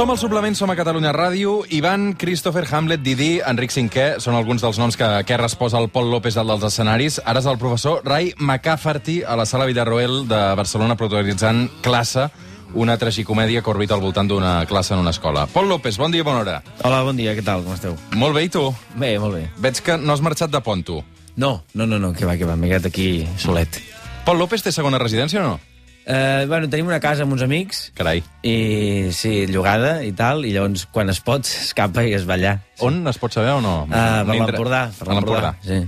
Som 0.00 0.08
al 0.08 0.16
suplement, 0.16 0.56
som 0.56 0.70
a 0.72 0.74
Catalunya 0.78 1.10
Ràdio. 1.12 1.58
Ivan, 1.76 2.14
Christopher, 2.16 2.64
Hamlet, 2.72 3.02
Didi, 3.04 3.42
Enric 3.44 3.68
Cinquè 3.74 4.04
són 4.24 4.32
alguns 4.32 4.62
dels 4.64 4.78
noms 4.80 4.96
que, 4.96 5.08
que 5.28 5.36
resposa 5.36 5.76
el 5.76 5.90
Pol 5.92 6.08
López 6.08 6.38
al 6.40 6.48
dels 6.48 6.64
escenaris. 6.70 7.18
Ara 7.28 7.42
és 7.44 7.48
el 7.50 7.58
professor 7.60 8.00
Rai 8.08 8.30
McCafferty 8.38 9.18
a 9.28 9.36
la 9.36 9.44
sala 9.44 9.66
Villarroel 9.68 10.24
de 10.30 10.40
Barcelona 10.56 10.96
protagonitzant 10.96 11.66
classe, 11.84 12.30
una 12.72 12.96
tragicomèdia 12.96 13.60
que 13.60 13.74
orbita 13.74 13.92
al 13.92 14.00
voltant 14.00 14.32
d'una 14.32 14.56
classe 14.64 14.96
en 14.96 15.04
una 15.04 15.12
escola. 15.12 15.44
Pol 15.52 15.68
López, 15.68 16.00
bon 16.00 16.16
dia, 16.16 16.24
bona 16.24 16.46
hora. 16.46 16.58
Hola, 16.80 17.04
bon 17.04 17.20
dia, 17.20 17.36
què 17.36 17.44
tal, 17.44 17.68
com 17.68 17.76
esteu? 17.76 18.00
Molt 18.16 18.40
bé, 18.40 18.48
i 18.48 18.54
tu? 18.56 18.70
Bé, 18.96 19.18
molt 19.20 19.36
bé. 19.36 19.50
Veig 19.60 19.84
que 19.84 20.00
no 20.00 20.16
has 20.16 20.24
marxat 20.24 20.48
de 20.48 20.64
pont, 20.64 20.80
tu. 20.80 21.02
No, 21.36 21.58
no, 21.74 21.84
no, 21.84 22.00
no 22.00 22.16
que 22.16 22.24
va, 22.24 22.40
que 22.40 22.48
va, 22.48 22.56
m'he 22.56 22.72
quedat 22.72 22.88
aquí 22.88 23.10
solet. 23.36 23.82
Pol 24.24 24.40
López 24.40 24.64
té 24.64 24.72
segona 24.72 24.96
residència 24.96 25.44
o 25.44 25.50
no? 25.50 25.58
Eh, 26.06 26.44
bueno, 26.48 26.68
tenim 26.72 26.86
una 26.88 26.98
casa 27.00 27.22
amb 27.22 27.32
uns 27.36 27.42
amics, 27.44 27.92
Carai. 27.94 28.22
i 28.42 29.10
sí, 29.12 29.46
llogada 29.46 30.00
i 30.02 30.10
tal, 30.16 30.44
i 30.48 30.52
llavors 30.54 30.86
quan 30.90 31.10
es 31.12 31.20
pot 31.20 31.44
s'escapa 31.50 32.02
i 32.08 32.14
es 32.16 32.26
va 32.28 32.34
allà. 32.38 32.56
On 32.80 33.02
es 33.06 33.18
pot 33.20 33.32
saber 33.36 33.52
o 33.52 33.60
no? 33.60 33.86
Ah, 33.90 34.22
per 34.24 34.34
Un 34.34 34.40
indre- 34.40 34.56
l'Empordà, 34.56 34.84
per 34.98 35.08
l'Empordà. 35.08 35.54
sí. 35.62 35.80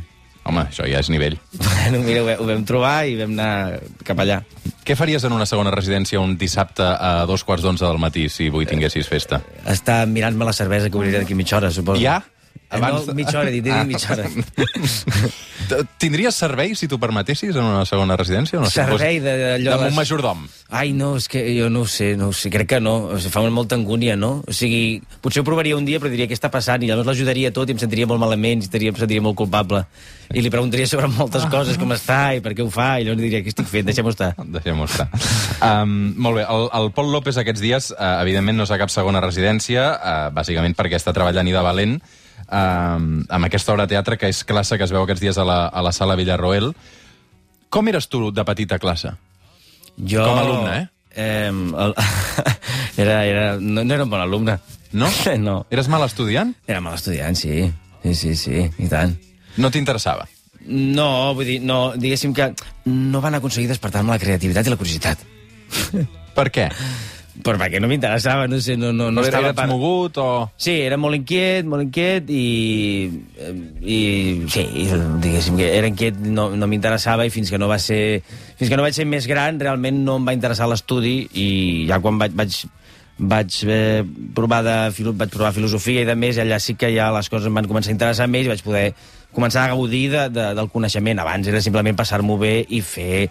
Home, 0.44 0.64
això 0.66 0.82
ja 0.90 0.98
és 0.98 1.06
nivell. 1.08 1.36
Bueno, 1.62 2.00
mira, 2.02 2.22
ho, 2.34 2.44
vam 2.48 2.64
trobar 2.66 3.06
i 3.06 3.14
vam 3.18 3.30
anar 3.36 3.78
cap 4.02 4.18
allà. 4.18 4.40
Què 4.82 4.96
faries 4.98 5.22
en 5.24 5.32
una 5.36 5.46
segona 5.46 5.70
residència 5.70 6.18
un 6.18 6.36
dissabte 6.38 6.82
a 6.82 7.24
dos 7.30 7.44
quarts 7.46 7.62
d'onze 7.62 7.84
del 7.86 7.98
matí, 8.02 8.24
si 8.28 8.48
avui 8.50 8.66
tinguessis 8.66 9.06
festa? 9.06 9.38
Està 9.70 10.00
mirant-me 10.06 10.44
la 10.48 10.52
cervesa 10.52 10.90
que 10.90 10.98
obriré 10.98 11.20
d'aquí 11.22 11.34
mitja 11.38 11.56
hora, 11.60 11.70
suposo. 11.70 12.02
Ja? 12.02 12.16
Eh, 12.72 12.78
no, 12.80 13.02
mitja 13.12 13.38
hora, 13.42 13.50
dit, 13.52 13.60
dit 13.64 13.84
mitja 13.84 14.14
hora. 14.14 14.24
T- 15.68 15.82
Tindries 16.00 16.34
servei, 16.34 16.74
si 16.74 16.88
t'ho 16.88 16.96
permetessis, 17.00 17.52
en 17.54 17.64
una 17.68 17.82
segona 17.84 18.16
residència? 18.16 18.58
No? 18.60 18.70
Servei 18.72 19.18
de- 19.20 19.34
d'allò 19.60 19.76
de- 19.82 19.88
un 19.90 19.94
majordom. 19.94 20.46
Ai, 20.70 20.92
no, 20.96 21.16
és 21.20 21.28
que 21.28 21.42
jo 21.52 21.68
no 21.68 21.82
ho 21.82 21.86
sé, 21.86 22.16
no 22.16 22.28
ho 22.28 22.32
sé, 22.32 22.48
crec 22.50 22.68
que 22.70 22.80
no. 22.80 22.94
O 23.12 23.18
sigui, 23.18 23.30
fa 23.34 23.42
molta 23.50 23.76
angúnia, 23.76 24.16
no? 24.16 24.42
O 24.48 24.52
sigui, 24.56 25.02
potser 25.20 25.42
ho 25.42 25.44
provaria 25.44 25.76
un 25.76 25.84
dia, 25.84 26.00
però 26.00 26.08
diria 26.10 26.26
què 26.26 26.32
està 26.32 26.48
passant, 26.50 26.82
i 26.82 26.88
llavors 26.88 27.06
l'ajudaria 27.06 27.52
tot 27.52 27.68
i 27.68 27.72
em 27.76 27.78
sentiria 27.78 28.06
molt 28.08 28.20
malament, 28.24 28.62
i 28.62 28.64
estaria, 28.64 28.88
em 28.88 28.96
sentiria 28.96 29.20
molt 29.22 29.36
culpable. 29.36 29.84
I 30.32 30.40
li 30.40 30.48
preguntaria 30.50 30.86
sobre 30.88 31.08
moltes 31.12 31.44
coses, 31.52 31.76
com 31.76 31.92
està 31.92 32.34
i 32.36 32.40
per 32.40 32.54
què 32.56 32.64
ho 32.64 32.70
fa, 32.72 32.94
i 33.00 33.04
llavors 33.04 33.20
diria, 33.20 33.42
què 33.44 33.52
estic 33.52 33.68
fent, 33.68 33.84
deixem-ho 33.84 34.08
estar. 34.16 34.32
Deixem-ho 34.38 34.88
estar. 34.88 35.10
Um, 35.60 36.14
molt 36.16 36.40
bé, 36.40 36.46
el, 36.48 36.68
el 36.72 36.90
Pol 36.96 37.12
López 37.12 37.36
aquests 37.36 37.60
dies, 37.60 37.90
uh, 37.92 38.16
evidentment, 38.24 38.56
no 38.56 38.64
és 38.64 38.72
a 38.72 38.80
cap 38.80 38.88
segona 38.90 39.20
residència, 39.20 39.90
uh, 39.92 40.26
bàsicament 40.34 40.74
perquè 40.74 40.96
està 40.96 41.12
treballant 41.12 41.46
i 41.46 41.52
de 41.52 41.60
valent, 41.68 42.00
um, 42.52 43.22
amb 43.28 43.48
aquesta 43.48 43.72
obra 43.72 43.86
de 43.86 43.94
teatre 43.96 44.18
que 44.20 44.30
és 44.30 44.42
classe 44.44 44.76
que 44.78 44.84
es 44.84 44.92
veu 44.92 45.04
aquests 45.06 45.24
dies 45.24 45.38
a 45.40 45.46
la, 45.48 45.64
a 45.66 45.82
la 45.84 45.92
sala 45.96 46.16
Villarroel. 46.20 46.72
Com 47.72 47.88
eres 47.88 48.08
tu 48.12 48.28
de 48.30 48.44
petita 48.44 48.78
classe? 48.78 49.14
Jo, 49.96 50.26
Com 50.26 50.38
a 50.38 50.44
alumne, 50.44 50.76
eh? 50.76 50.86
eh 51.16 51.48
el, 51.48 51.94
era, 53.04 53.24
era, 53.24 53.46
no, 53.60 53.84
no 53.84 53.94
era 53.94 54.04
un 54.04 54.12
bon 54.12 54.20
alumne. 54.20 54.58
No? 54.92 55.08
No. 55.38 55.64
Eres 55.70 55.88
mal 55.88 56.04
estudiant? 56.04 56.54
Era 56.66 56.80
mal 56.84 56.94
estudiant, 57.00 57.36
sí. 57.36 57.72
Sí, 58.02 58.14
sí, 58.14 58.36
sí, 58.36 58.66
i 58.82 58.88
tant. 58.90 59.14
No 59.56 59.70
t'interessava? 59.70 60.26
No, 60.66 61.34
vull 61.34 61.48
dir, 61.48 61.58
no, 61.64 61.94
diguéssim 61.98 62.34
que 62.34 62.52
no 62.86 63.20
van 63.22 63.34
aconseguir 63.38 63.70
despertar-me 63.70 64.14
la 64.14 64.20
creativitat 64.22 64.66
i 64.66 64.72
la 64.72 64.78
curiositat. 64.78 65.24
Per 66.36 66.48
què? 66.54 66.68
Però 67.32 67.56
perquè 67.56 67.78
no 67.80 67.88
m'interessava, 67.88 68.44
no 68.46 68.58
sé, 68.60 68.74
no, 68.76 68.90
no, 68.92 69.06
no 69.10 69.22
estava... 69.24 69.54
eres 69.54 69.68
mogut 69.70 70.18
o... 70.20 70.26
Sí, 70.60 70.74
era 70.84 70.98
molt 71.00 71.16
inquiet, 71.16 71.64
molt 71.64 71.80
inquiet 71.86 72.28
i... 72.28 73.08
i 73.80 74.00
sí, 74.52 74.64
diguéssim 75.22 75.56
que 75.56 75.70
era 75.78 75.88
inquiet, 75.88 76.18
no, 76.20 76.50
no 76.52 76.68
m'interessava 76.68 77.24
i 77.24 77.32
fins 77.32 77.48
que 77.50 77.56
no 77.58 77.70
va 77.70 77.78
ser... 77.80 78.20
Fins 78.60 78.68
que 78.68 78.76
no 78.76 78.84
vaig 78.84 78.98
ser 78.98 79.06
més 79.08 79.24
gran, 79.30 79.56
realment 79.62 80.02
no 80.04 80.18
em 80.20 80.28
va 80.28 80.34
interessar 80.36 80.68
l'estudi 80.68 81.14
i 81.32 81.48
ja 81.88 81.98
quan 82.04 82.20
vaig, 82.20 82.36
vaig, 82.36 82.58
vaig 83.32 83.58
eh, 83.64 84.04
provar 84.36 84.60
de, 84.68 84.76
filo- 84.92 85.16
vaig 85.16 85.32
provar 85.32 85.54
filosofia 85.56 86.04
i 86.04 86.10
de 86.12 86.18
més, 86.18 86.36
allà 86.42 86.60
sí 86.60 86.76
que 86.76 86.92
ja 86.92 87.08
les 87.16 87.32
coses 87.32 87.48
em 87.48 87.56
van 87.62 87.70
començar 87.70 87.94
a 87.94 87.96
interessar 87.96 88.28
més 88.28 88.44
i 88.44 88.52
vaig 88.52 88.62
poder 88.68 88.84
començar 89.32 89.64
a 89.64 89.72
gaudir 89.72 90.04
de, 90.12 90.28
de, 90.36 90.50
del 90.60 90.68
coneixement. 90.68 91.24
Abans 91.24 91.48
era 91.48 91.64
simplement 91.64 91.96
passar-m'ho 91.96 92.36
bé 92.44 92.58
i 92.68 92.84
fer... 92.84 93.24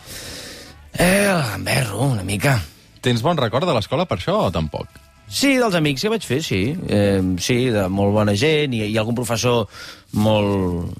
Eh, 0.98 1.24
el 1.30 1.46
gamberro, 1.54 2.10
una 2.18 2.26
mica. 2.28 2.58
Tens 3.02 3.24
bon 3.26 3.38
record 3.38 3.66
de 3.68 3.74
l'escola 3.74 4.06
per 4.06 4.20
això 4.20 4.38
o 4.48 4.52
tampoc? 4.54 4.88
Sí, 5.32 5.54
dels 5.56 5.78
amics 5.80 6.04
que 6.04 6.10
vaig 6.12 6.26
fer, 6.28 6.42
sí. 6.44 6.60
Eh, 6.92 7.22
sí, 7.40 7.70
de 7.72 7.86
molt 7.88 8.12
bona 8.12 8.34
gent 8.36 8.74
i, 8.76 8.84
i 8.92 8.98
algun 9.00 9.16
professor 9.16 9.64
molt... 10.20 10.92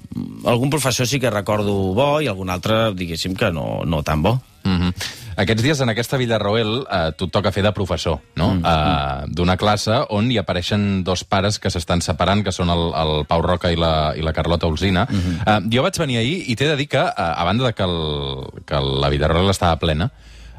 Algun 0.48 0.72
professor 0.72 1.06
sí 1.06 1.20
que 1.20 1.30
recordo 1.30 1.74
bo 1.92 2.14
i 2.24 2.30
algun 2.32 2.50
altre, 2.50 2.94
diguéssim, 2.96 3.36
que 3.36 3.52
no, 3.52 3.82
no 3.84 4.00
tan 4.02 4.22
bo. 4.24 4.38
Mm 4.64 4.78
-hmm. 4.78 4.92
Aquests 5.36 5.62
dies 5.62 5.80
en 5.80 5.88
aquesta 5.88 6.16
Villarroel 6.16 6.86
eh, 6.90 7.12
tu 7.16 7.24
et 7.24 7.32
toca 7.32 7.52
fer 7.52 7.62
de 7.62 7.72
professor, 7.72 8.20
no? 8.36 8.54
Mm, 8.54 8.64
eh, 8.64 9.24
D'una 9.28 9.56
classe 9.56 9.92
on 10.10 10.30
hi 10.30 10.38
apareixen 10.38 11.04
dos 11.04 11.24
pares 11.24 11.58
que 11.58 11.70
s'estan 11.70 12.00
separant, 12.00 12.44
que 12.44 12.52
són 12.52 12.70
el, 12.70 12.92
el 12.94 13.26
Pau 13.26 13.42
Roca 13.42 13.72
i 13.72 13.76
la, 13.76 14.12
i 14.16 14.22
la 14.22 14.32
Carlota 14.32 14.66
Olsina. 14.66 15.06
Mm 15.10 15.20
-hmm. 15.20 15.36
eh, 15.46 15.76
jo 15.76 15.82
vaig 15.82 15.98
venir 15.98 16.18
ahir 16.18 16.44
i 16.48 16.56
t'he 16.56 16.68
de 16.68 16.76
dir 16.76 16.88
que, 16.88 16.98
eh, 16.98 17.12
a 17.16 17.44
banda 17.44 17.64
de 17.64 17.72
que, 17.72 17.82
el, 17.82 18.62
que 18.66 18.80
la 18.80 19.08
Villarroel 19.08 19.50
estava 19.50 19.78
plena, 19.78 20.10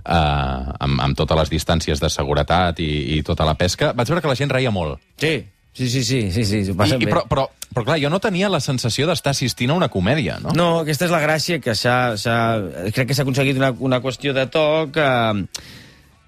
eh, 0.05 0.85
amb, 0.85 1.01
amb 1.01 1.17
totes 1.17 1.39
les 1.43 1.51
distàncies 1.53 2.01
de 2.01 2.11
seguretat 2.11 2.79
i, 2.83 3.17
i 3.17 3.23
tota 3.25 3.47
la 3.47 3.55
pesca, 3.59 3.93
vaig 3.97 4.11
veure 4.11 4.23
que 4.23 4.31
la 4.31 4.37
gent 4.39 4.53
reia 4.53 4.71
molt. 4.71 5.01
Sí, 5.21 5.35
sí, 5.73 5.89
sí, 5.89 6.03
sí, 6.03 6.21
sí, 6.31 6.45
sí 6.45 6.63
s'ho 6.67 6.77
passen 6.79 6.99
I, 6.99 7.03
i, 7.03 7.09
bé. 7.09 7.13
però, 7.15 7.25
però, 7.29 7.47
però, 7.73 7.85
clar, 7.91 7.99
jo 8.01 8.11
no 8.13 8.21
tenia 8.23 8.51
la 8.51 8.61
sensació 8.63 9.07
d'estar 9.09 9.33
assistint 9.35 9.73
a 9.73 9.79
una 9.79 9.91
comèdia, 9.93 10.39
no? 10.43 10.55
No, 10.57 10.69
aquesta 10.83 11.07
és 11.09 11.13
la 11.13 11.23
gràcia, 11.23 11.61
que 11.63 11.75
s'ha... 11.77 11.95
Crec 12.93 13.09
que 13.09 13.17
s'ha 13.17 13.25
aconseguit 13.25 13.59
una, 13.59 13.73
una 13.79 14.01
qüestió 14.03 14.35
de 14.35 14.47
to 14.51 14.67
que 14.93 15.07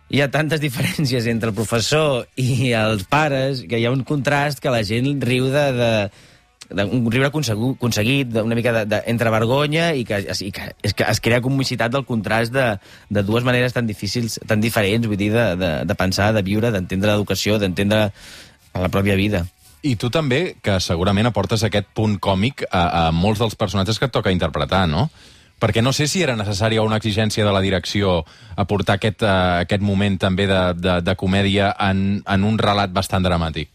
hi 0.09 0.21
ha 0.21 0.29
tantes 0.31 0.61
diferències 0.61 1.27
entre 1.31 1.51
el 1.51 1.57
professor 1.57 2.25
i 2.37 2.71
els 2.77 3.05
pares 3.09 3.65
que 3.69 3.79
hi 3.81 3.87
ha 3.87 3.93
un 3.93 4.05
contrast 4.05 4.61
que 4.61 4.73
la 4.73 4.83
gent 4.85 5.17
riu 5.25 5.49
de 5.53 5.65
de 5.75 5.91
un 6.71 7.11
riure 7.11 7.27
aconseguit, 7.27 8.35
una 8.41 8.55
mica 8.55 8.73
de, 8.73 8.85
de, 8.89 9.01
entre 9.11 9.29
vergonya 9.29 9.91
i 9.93 10.05
que, 10.05 10.21
i 10.41 10.51
que, 10.51 10.71
és 10.81 10.95
que 10.97 11.05
es 11.09 11.21
crea 11.21 11.43
comicitat 11.45 11.93
del 11.93 12.05
contrast 12.05 12.53
de, 12.53 12.65
de 13.09 13.23
dues 13.23 13.45
maneres 13.45 13.75
tan 13.75 13.85
difícils, 13.87 14.39
tan 14.47 14.63
diferents, 14.63 15.07
vull 15.07 15.19
dir, 15.19 15.31
de, 15.33 15.45
de, 15.59 15.71
de 15.85 15.97
pensar, 15.99 16.31
de 16.33 16.41
viure, 16.45 16.71
d'entendre 16.73 17.13
l'educació, 17.13 17.59
d'entendre 17.61 18.09
la 18.73 18.89
pròpia 18.89 19.15
vida. 19.19 19.45
I 19.85 19.93
tu 20.01 20.09
també, 20.09 20.55
que 20.65 20.79
segurament 20.81 21.29
aportes 21.29 21.61
aquest 21.63 21.91
punt 21.93 22.17
còmic 22.17 22.65
a, 22.71 22.81
a 22.81 23.03
molts 23.13 23.43
dels 23.43 23.55
personatges 23.59 24.01
que 24.01 24.09
et 24.09 24.15
toca 24.15 24.33
interpretar, 24.33 24.87
no? 24.89 25.09
Perquè 25.61 25.83
no 25.85 25.93
sé 25.95 26.07
si 26.11 26.23
era 26.25 26.35
necessària 26.35 26.83
una 26.83 26.97
exigència 26.99 27.45
de 27.45 27.53
la 27.53 27.61
direcció 27.63 28.23
aportar 28.59 28.97
aquest, 28.97 29.21
uh, 29.23 29.61
aquest 29.61 29.85
moment 29.85 30.17
també 30.19 30.49
de, 30.49 30.63
de, 30.75 30.97
de 31.05 31.15
comèdia 31.15 31.69
en, 31.79 32.23
en 32.25 32.49
un 32.49 32.57
relat 32.59 32.91
bastant 32.91 33.23
dramàtic. 33.23 33.69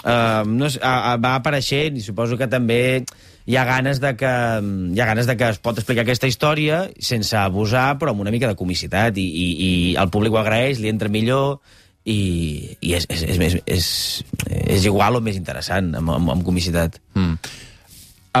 Uh, 0.00 0.46
no, 0.48 0.70
sé, 0.72 0.80
uh, 0.80 1.16
va 1.20 1.34
apareixent 1.36 1.98
i 1.98 2.02
suposo 2.04 2.38
que 2.40 2.48
també 2.48 3.02
hi 3.44 3.56
ha 3.60 3.66
ganes 3.68 3.98
de 4.00 4.14
que 4.16 4.30
hi 4.30 5.00
ha 5.00 5.08
ganes 5.10 5.28
de 5.28 5.36
que 5.36 5.50
es 5.52 5.58
pot 5.60 5.76
explicar 5.76 6.06
aquesta 6.06 6.30
història 6.30 6.86
sense 7.04 7.36
abusar 7.36 7.98
però 8.00 8.14
amb 8.14 8.24
una 8.24 8.32
mica 8.32 8.48
de 8.48 8.56
comicitat 8.56 9.20
i, 9.20 9.26
i, 9.26 9.46
i 9.66 9.70
el 10.00 10.08
públic 10.08 10.32
ho 10.32 10.40
agraeix, 10.40 10.80
li 10.80 10.88
entra 10.88 11.12
millor 11.12 11.58
i, 12.08 12.78
i 12.80 12.94
és, 12.96 13.04
és, 13.12 13.26
és, 13.28 13.42
és, 13.44 13.58
és, 13.66 13.90
és 14.78 14.88
igual 14.88 15.18
o 15.18 15.24
més 15.24 15.36
interessant 15.36 15.92
amb, 15.98 16.14
amb, 16.16 16.32
amb 16.32 16.46
comicitat. 16.46 16.96
Mm. 17.12 17.36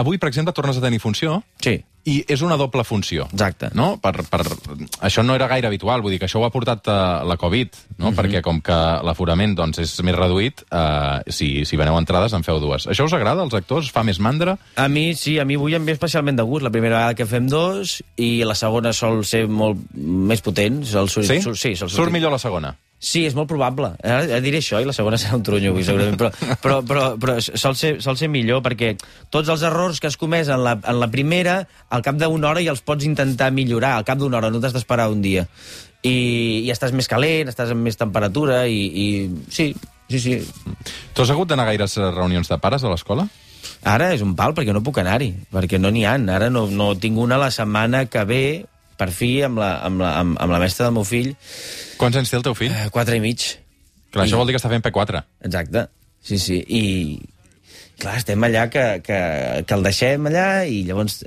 Avui, 0.00 0.20
per 0.22 0.30
exemple, 0.30 0.54
tornes 0.56 0.78
a 0.78 0.84
tenir 0.84 1.00
funció. 1.02 1.42
Sí, 1.60 1.76
i 2.08 2.24
és 2.28 2.40
una 2.42 2.56
doble 2.56 2.84
funció. 2.84 3.26
exacte 3.32 3.70
No? 3.76 3.98
Per, 4.00 4.12
per... 4.30 4.40
Això 5.04 5.22
no 5.26 5.34
era 5.36 5.48
gaire 5.50 5.68
habitual, 5.68 6.00
vull 6.00 6.14
dir 6.14 6.20
que 6.22 6.28
això 6.28 6.40
ho 6.40 6.46
ha 6.46 6.52
portat 6.52 6.88
uh, 6.88 6.96
la 7.28 7.36
Covid, 7.40 7.76
no? 8.00 8.12
perquè 8.16 8.40
com 8.42 8.60
que 8.64 8.76
l'aforament 9.04 9.54
doncs, 9.58 9.82
és 9.82 9.94
més 10.06 10.16
reduït, 10.16 10.64
uh, 10.72 11.20
si, 11.28 11.66
si 11.68 11.76
veneu 11.80 11.98
entrades 11.98 12.32
en 12.36 12.44
feu 12.46 12.60
dues. 12.62 12.86
Això 12.90 13.04
us 13.04 13.16
agrada, 13.16 13.44
als 13.44 13.54
actors? 13.54 13.90
Fa 13.92 14.04
més 14.06 14.20
mandra? 14.20 14.56
a 14.76 14.88
mi 14.88 15.14
sí, 15.14 15.38
a 15.38 15.44
mi 15.44 15.58
avui 15.60 15.74
em 15.76 15.84
ve 15.84 15.92
especialment 15.92 16.36
de 16.38 16.46
gust 16.46 16.64
la 16.64 16.72
primera 16.72 16.96
vegada 16.96 17.14
que 17.18 17.26
fem 17.28 17.48
dos 17.50 17.98
i 18.16 18.42
la 18.48 18.56
segona 18.58 18.92
sol 18.96 19.24
ser 19.28 19.46
molt 19.48 19.80
més 19.94 20.40
potent 20.40 20.82
sol, 20.84 21.08
sol, 21.08 21.24
Sí? 21.24 21.40
sol, 21.44 21.56
sí, 21.56 21.76
sol 21.76 21.90
Surt 21.90 22.12
millor 22.12 22.32
la 22.32 22.38
segona. 22.40 22.74
Sí, 23.00 23.22
és 23.24 23.32
molt 23.32 23.48
probable. 23.48 23.94
Ara, 24.04 24.26
ara 24.26 24.38
diré 24.44 24.58
això 24.60 24.76
i 24.82 24.84
la 24.84 24.92
segona 24.92 25.16
serà 25.20 25.38
un 25.38 25.44
tronyo 25.44 25.72
avui, 25.72 25.84
segurament. 25.86 26.18
Però, 26.20 26.28
però, 26.60 26.80
però, 26.84 27.04
però 27.16 27.36
sol, 27.40 27.72
ser, 27.78 27.94
sol 28.04 28.18
ser 28.20 28.28
millor 28.28 28.60
perquè 28.66 28.92
tots 29.32 29.48
els 29.48 29.64
errors 29.64 30.02
que 30.02 30.10
has 30.10 30.18
comès 30.20 30.50
en 30.52 30.60
la, 30.66 30.74
en 30.76 31.00
la 31.00 31.08
primera, 31.08 31.62
al 31.88 32.04
cap 32.04 32.18
d'una 32.20 32.50
hora 32.50 32.60
ja 32.60 32.74
els 32.74 32.84
pots 32.84 33.08
intentar 33.08 33.48
millorar. 33.56 33.94
Al 33.96 34.04
cap 34.04 34.20
d'una 34.20 34.36
hora, 34.36 34.50
no 34.52 34.60
t'has 34.60 34.76
d'esperar 34.76 35.08
un 35.08 35.24
dia. 35.24 35.46
I, 36.04 36.12
I 36.66 36.68
estàs 36.72 36.92
més 36.96 37.08
calent, 37.08 37.48
estàs 37.48 37.72
amb 37.72 37.88
més 37.88 37.96
temperatura 37.96 38.66
i, 38.68 38.84
i 38.84 39.06
sí, 39.48 39.70
sí, 40.12 40.20
sí. 40.20 40.36
Tu 41.16 41.24
has 41.24 41.32
hagut 41.32 41.48
d'anar 41.48 41.64
a 41.64 41.72
gaires 41.72 41.96
reunions 42.12 42.52
de 42.52 42.60
pares 42.60 42.84
a 42.84 42.92
l'escola? 42.92 43.24
Ara 43.88 44.10
és 44.12 44.20
un 44.20 44.36
pal 44.36 44.52
perquè 44.52 44.76
no 44.76 44.84
puc 44.84 45.00
anar-hi, 45.00 45.32
perquè 45.48 45.80
no 45.80 45.88
n'hi 45.88 46.04
ha. 46.04 46.18
Ara 46.36 46.52
no, 46.52 46.66
no 46.68 46.92
tinc 47.00 47.16
una 47.16 47.40
la 47.40 47.48
setmana 47.48 48.04
que 48.12 48.28
ve, 48.28 48.44
per 49.00 49.08
fi, 49.16 49.30
amb 49.46 49.58
la, 49.62 49.70
amb 49.88 50.04
la, 50.04 50.12
amb, 50.20 50.36
amb 50.44 50.52
la 50.52 50.60
mestra 50.62 50.86
del 50.90 50.94
meu 50.98 51.06
fill, 51.08 51.32
Quants 52.00 52.16
anys 52.20 52.30
té 52.32 52.36
el 52.38 52.44
teu 52.46 52.54
fill? 52.58 52.72
eh, 52.76 52.88
quatre 52.92 53.16
i 53.16 53.20
mig. 53.24 53.46
Clar, 54.12 54.26
això 54.26 54.36
I- 54.36 54.40
vol 54.42 54.48
dir 54.50 54.54
que 54.56 54.60
està 54.62 54.70
fent 54.72 54.84
P4. 54.84 55.24
Exacte, 55.48 55.86
sí, 56.22 56.38
sí. 56.42 56.60
I, 56.68 56.84
clar, 58.00 58.16
estem 58.18 58.42
allà 58.46 58.66
que, 58.72 58.84
que, 59.04 59.18
que 59.66 59.76
el 59.76 59.84
deixem 59.84 60.26
allà 60.30 60.46
i 60.68 60.82
llavors 60.88 61.20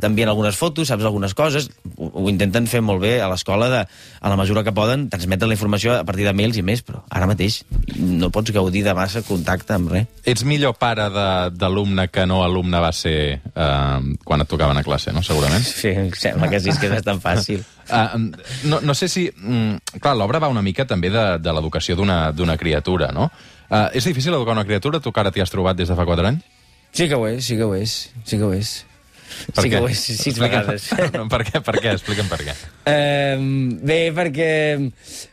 t'envien 0.00 0.30
algunes 0.30 0.56
fotos, 0.58 0.88
saps 0.90 1.06
algunes 1.06 1.34
coses, 1.36 1.68
ho, 1.96 2.08
ho 2.08 2.24
intenten 2.30 2.68
fer 2.70 2.82
molt 2.84 3.02
bé 3.02 3.16
a 3.20 3.28
l'escola, 3.30 3.68
de, 3.72 3.82
a 3.84 4.32
la 4.32 4.38
mesura 4.40 4.64
que 4.66 4.74
poden, 4.76 5.08
transmetre 5.12 5.48
la 5.50 5.56
informació 5.56 5.96
a 5.98 6.06
partir 6.08 6.28
de 6.28 6.34
mails 6.36 6.60
i 6.60 6.64
més, 6.66 6.84
però 6.86 7.02
ara 7.10 7.28
mateix 7.30 7.60
no 7.98 8.30
pots 8.34 8.54
gaudir 8.54 8.84
de 8.86 8.94
massa 8.96 9.24
contacte 9.26 9.76
amb 9.76 9.92
res. 9.96 10.08
Ets 10.30 10.46
millor 10.48 10.76
pare 10.80 11.08
d'alumne 11.10 12.08
que 12.12 12.26
no 12.30 12.42
alumne 12.46 12.80
va 12.82 12.92
ser 12.96 13.18
eh, 13.40 14.00
quan 14.24 14.46
et 14.46 14.50
tocaven 14.50 14.80
a 14.80 14.86
classe, 14.86 15.14
no? 15.16 15.24
Segurament. 15.26 15.66
Sí, 15.66 15.92
em 15.92 16.10
sembla 16.16 16.50
que 16.52 16.62
sí, 16.62 16.72
és 16.72 16.80
que 16.80 16.90
és 16.90 16.98
bastant 17.00 17.22
fàcil. 17.22 17.66
Uh, 17.90 18.30
no, 18.70 18.78
no 18.86 18.94
sé 18.94 19.08
si... 19.10 19.24
Mm, 19.34 19.96
clar, 19.98 20.12
l'obra 20.14 20.38
va 20.38 20.46
una 20.52 20.62
mica 20.62 20.84
també 20.86 21.08
de, 21.10 21.24
de 21.42 21.54
l'educació 21.56 21.96
d'una 21.98 22.54
criatura, 22.60 23.08
no? 23.10 23.26
Uh, 23.70 23.86
és 23.94 24.06
difícil 24.06 24.34
educar 24.34 24.56
una 24.56 24.66
criatura? 24.66 25.00
Tu 25.00 25.12
que 25.14 25.22
ara 25.22 25.30
t'hi 25.30 25.44
has 25.44 25.52
trobat 25.52 25.78
des 25.78 25.88
de 25.88 25.96
fa 25.96 26.06
4 26.08 26.26
anys? 26.26 26.46
Sí 26.92 27.06
que 27.06 27.14
ho 27.14 27.26
és, 27.30 27.44
sí 27.46 27.56
que 27.56 27.66
ho 27.66 27.74
és, 27.78 27.98
sí 28.26 28.38
que 28.38 28.46
ho 28.46 28.52
és. 28.52 28.72
Per 29.54 29.62
sí 29.62 29.70
què? 29.70 29.76
que 29.76 29.82
ho 29.84 29.88
és, 29.88 30.00
sis 30.24 30.40
vegades. 30.42 30.88
Per 31.32 31.40
què? 31.46 31.62
Per 31.62 31.76
què? 31.78 31.94
Explica'm 31.94 32.28
per 32.30 32.40
què. 32.42 32.54
Um, 32.90 33.46
bé, 33.86 34.00
perquè, 34.16 34.50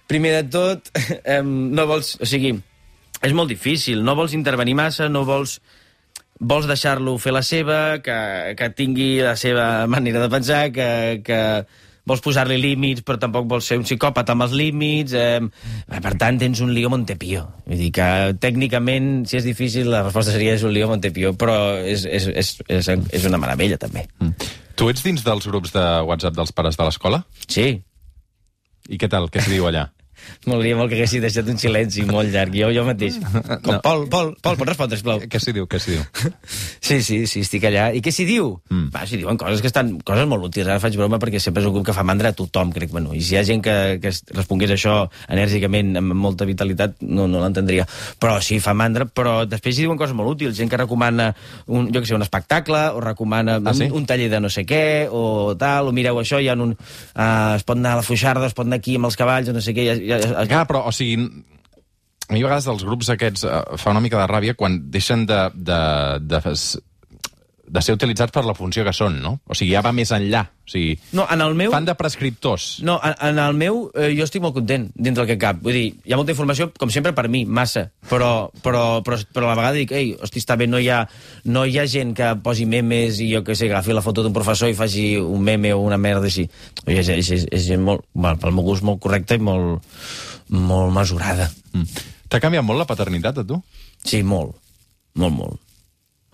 primer 0.07 0.35
de 0.37 0.43
tot, 0.53 0.91
um, 1.39 1.51
no 1.73 1.87
vols... 1.89 2.13
O 2.21 2.29
sigui, 2.29 2.53
és 3.25 3.33
molt 3.33 3.49
difícil, 3.49 4.03
no 4.05 4.15
vols 4.15 4.37
intervenir 4.37 4.77
massa, 4.77 5.09
no 5.09 5.25
vols 5.27 5.57
vols 6.37 6.67
deixar-lo 6.69 7.15
fer 7.17 7.33
la 7.33 7.41
seva, 7.41 7.97
que, 8.05 8.17
que 8.57 8.69
tingui 8.77 9.17
la 9.25 9.33
seva 9.39 9.67
manera 9.95 10.21
de 10.21 10.29
pensar, 10.29 10.67
que, 10.71 10.89
que 11.25 11.41
vols 12.07 12.23
posar-li 12.23 12.57
límits, 12.61 13.03
però 13.05 13.19
tampoc 13.21 13.49
vols 13.51 13.67
ser 13.69 13.79
un 13.79 13.85
psicòpata 13.87 14.35
amb 14.35 14.47
els 14.47 14.55
límits. 14.57 15.15
Eh, 15.17 15.41
per 15.97 16.13
tant, 16.19 16.39
tens 16.41 16.61
un 16.63 16.71
lío 16.75 16.91
Montepío. 16.93 17.43
Vull 17.67 17.83
dir 17.83 17.91
que, 17.95 18.07
tècnicament, 18.43 19.25
si 19.29 19.41
és 19.41 19.47
difícil, 19.47 19.91
la 19.93 20.05
resposta 20.07 20.35
seria 20.35 20.55
és 20.57 20.63
un 20.67 20.73
lío 20.75 20.89
Montepío, 20.91 21.33
però 21.39 21.57
és, 21.81 22.07
és, 22.07 22.29
és, 22.31 22.53
és, 22.79 22.93
és 23.19 23.27
una 23.29 23.41
meravella, 23.41 23.79
també. 23.81 24.07
Mm. 24.21 24.53
Tu 24.77 24.87
ets 24.91 25.03
dins 25.03 25.23
dels 25.25 25.49
grups 25.49 25.73
de 25.73 25.83
WhatsApp 26.05 26.37
dels 26.37 26.53
pares 26.53 26.77
de 26.77 26.85
l'escola? 26.85 27.23
Sí, 27.49 27.71
I 28.87 28.99
què 28.99 29.09
tal? 29.11 29.27
Què 29.31 29.43
s'hi 29.43 29.57
diu 29.57 29.67
allà? 29.67 29.87
M'hauria 30.47 30.75
molt 30.79 30.89
que 30.91 30.97
haguessis 30.99 31.21
deixat 31.21 31.47
un 31.51 31.57
silenci 31.59 32.05
molt 32.07 32.31
llarg, 32.33 32.53
jo, 32.55 32.69
jo 32.75 32.83
mateix. 32.87 33.17
Com, 33.21 33.73
No. 33.77 33.81
Pol, 33.83 34.05
Pol, 34.09 34.33
Pol, 34.41 34.55
pots 34.57 34.69
respondre, 34.69 34.97
sisplau. 34.97 35.19
Què 35.27 35.39
s'hi 35.43 35.53
diu? 35.55 35.67
Què 35.67 35.79
s'hi 35.79 35.95
diu? 35.97 36.03
Sí, 36.79 37.01
sí, 37.03 37.17
sí, 37.27 37.41
estic 37.43 37.65
allà. 37.67 37.89
I 37.95 38.01
què 38.05 38.11
s'hi 38.13 38.25
diu? 38.27 38.53
Mm. 38.71 38.87
Va, 38.93 39.03
s'hi 39.09 39.17
diuen 39.19 39.37
coses 39.39 39.61
que 39.63 39.67
estan... 39.71 39.95
Coses 40.07 40.27
molt 40.29 40.47
útils. 40.47 40.67
Ara 40.69 40.79
faig 40.83 40.95
broma 40.99 41.19
perquè 41.19 41.39
sempre 41.43 41.61
és 41.63 41.67
un 41.67 41.73
grup 41.75 41.85
que 41.89 41.95
fa 41.95 42.03
mandra 42.07 42.31
a 42.31 42.37
tothom, 42.37 42.71
crec. 42.75 42.91
Bueno, 42.93 43.13
I 43.17 43.21
si 43.21 43.35
hi 43.35 43.39
ha 43.41 43.43
gent 43.47 43.63
que, 43.65 43.75
que 44.03 44.11
es- 44.13 44.23
respongués 44.35 44.71
això 44.75 44.95
enèrgicament, 45.27 45.95
amb 45.99 46.13
molta 46.17 46.45
vitalitat, 46.47 46.95
no, 47.01 47.27
no 47.27 47.41
l'entendria. 47.43 47.85
Però 48.21 48.37
sí, 48.43 48.59
fa 48.63 48.73
mandra, 48.77 49.05
però 49.07 49.41
després 49.49 49.77
hi 49.77 49.85
diuen 49.87 49.99
coses 49.99 50.15
molt 50.17 50.35
útils. 50.35 50.55
Gent 50.57 50.71
que 50.71 50.79
recomana, 50.79 51.29
un, 51.67 51.89
jo 51.93 52.01
que 52.01 52.07
sé, 52.09 52.15
un 52.15 52.25
espectacle, 52.25 52.85
o 52.95 53.01
recomana 53.03 53.57
Ah, 53.67 53.73
sí? 53.75 53.87
un, 53.89 54.01
un 54.01 54.05
taller 54.07 54.29
de 54.31 54.39
no 54.43 54.49
sé 54.53 54.63
què, 54.67 55.07
o 55.11 55.55
tal, 55.59 55.89
o 55.89 55.95
mireu 55.95 56.19
això, 56.21 56.39
hi 56.41 56.47
ha 56.51 56.55
un... 56.55 56.71
Uh, 56.77 57.55
es 57.57 57.63
pot 57.67 57.77
anar 57.77 57.95
a 57.97 58.01
la 58.01 58.05
Fuixarda, 58.05 58.47
es 58.47 58.55
pot 58.55 58.67
anar 58.67 58.77
aquí 58.79 58.95
amb 58.99 59.09
els 59.09 59.17
cavalls, 59.19 59.49
o 59.51 59.55
no 59.55 59.61
sé 59.63 59.73
què... 59.75 59.85
Ja, 59.87 59.95
ja, 59.97 60.16
ja, 60.49 60.65
però, 60.69 60.85
o 60.87 60.93
sigui, 60.95 61.17
a 62.27 62.33
mi 62.33 62.41
a 62.41 62.47
vegades 62.47 62.67
els 62.71 62.83
grups 62.87 63.09
aquests 63.13 63.45
eh, 63.47 63.61
fa 63.79 63.93
una 63.93 64.03
mica 64.03 64.19
de 64.21 64.27
ràbia 64.29 64.55
quan 64.59 64.79
deixen 64.91 65.25
de, 65.29 65.39
de, 65.55 65.81
de, 66.21 66.41
de 67.67 67.81
ser 67.83 67.93
utilitzats 67.97 68.31
per 68.31 68.45
la 68.47 68.55
funció 68.55 68.85
que 68.87 68.93
són, 68.95 69.17
no? 69.21 69.33
O 69.47 69.55
sigui, 69.57 69.73
ja 69.75 69.81
va 69.83 69.91
més 69.95 70.11
enllà. 70.15 70.45
O 70.67 70.71
sigui, 70.71 70.95
No, 71.15 71.25
en 71.31 71.41
el 71.43 71.55
meu... 71.59 71.71
fan 71.71 71.85
de 71.87 71.95
prescriptors. 71.99 72.67
No, 72.87 72.97
en, 73.03 73.15
en 73.29 73.41
el 73.43 73.57
meu, 73.59 73.81
eh, 73.95 74.09
jo 74.15 74.23
estic 74.23 74.43
molt 74.43 74.55
content 74.55 74.87
dintre 74.95 75.25
el 75.25 75.29
que 75.29 75.37
cap. 75.41 75.59
Vull 75.63 75.75
dir, 75.75 75.85
hi 76.07 76.15
ha 76.15 76.19
molta 76.19 76.31
informació, 76.31 76.69
com 76.79 76.91
sempre, 76.93 77.11
per 77.17 77.27
mi, 77.31 77.43
massa. 77.45 77.87
Però, 78.09 78.31
però, 78.63 79.03
però, 79.03 79.19
però 79.35 79.49
a 79.49 79.51
la 79.51 79.57
vegada 79.59 79.75
dic, 79.79 79.91
ei, 79.95 80.13
hosti, 80.15 80.43
està 80.43 80.57
bé, 80.59 80.69
no 80.71 80.79
hi, 80.79 80.87
ha, 80.93 81.01
no 81.51 81.65
hi 81.67 81.77
ha 81.79 81.85
gent 81.91 82.15
que 82.17 82.31
posi 82.43 82.67
memes 82.69 83.19
i 83.23 83.29
jo 83.33 83.43
que 83.47 83.55
sé, 83.59 83.67
agafi 83.71 83.95
la 83.95 84.05
foto 84.05 84.23
d'un 84.23 84.35
professor 84.35 84.71
i 84.71 84.77
faci 84.77 85.09
un 85.19 85.43
meme 85.43 85.75
o 85.75 85.83
una 85.83 85.99
merda 85.99 86.31
així. 86.31 86.47
És, 86.85 87.11
és, 87.11 87.31
és, 87.35 87.47
és 87.51 87.67
gent 87.67 87.83
molt, 87.83 88.07
bueno, 88.13 88.39
pel 88.41 88.55
meu 88.55 88.67
gust, 88.67 88.87
molt 88.87 89.03
correcta 89.03 89.35
i 89.35 89.43
molt, 89.43 89.83
molt 90.55 90.95
mesurada. 90.95 91.51
Mm. 91.75 92.07
T'ha 92.27 92.43
canviat 92.43 92.63
molt 92.67 92.79
la 92.83 92.87
paternitat, 92.89 93.43
a 93.43 93.47
tu? 93.47 93.59
Sí, 94.03 94.23
molt. 94.23 94.55
Molt, 95.17 95.35
molt. 95.35 95.63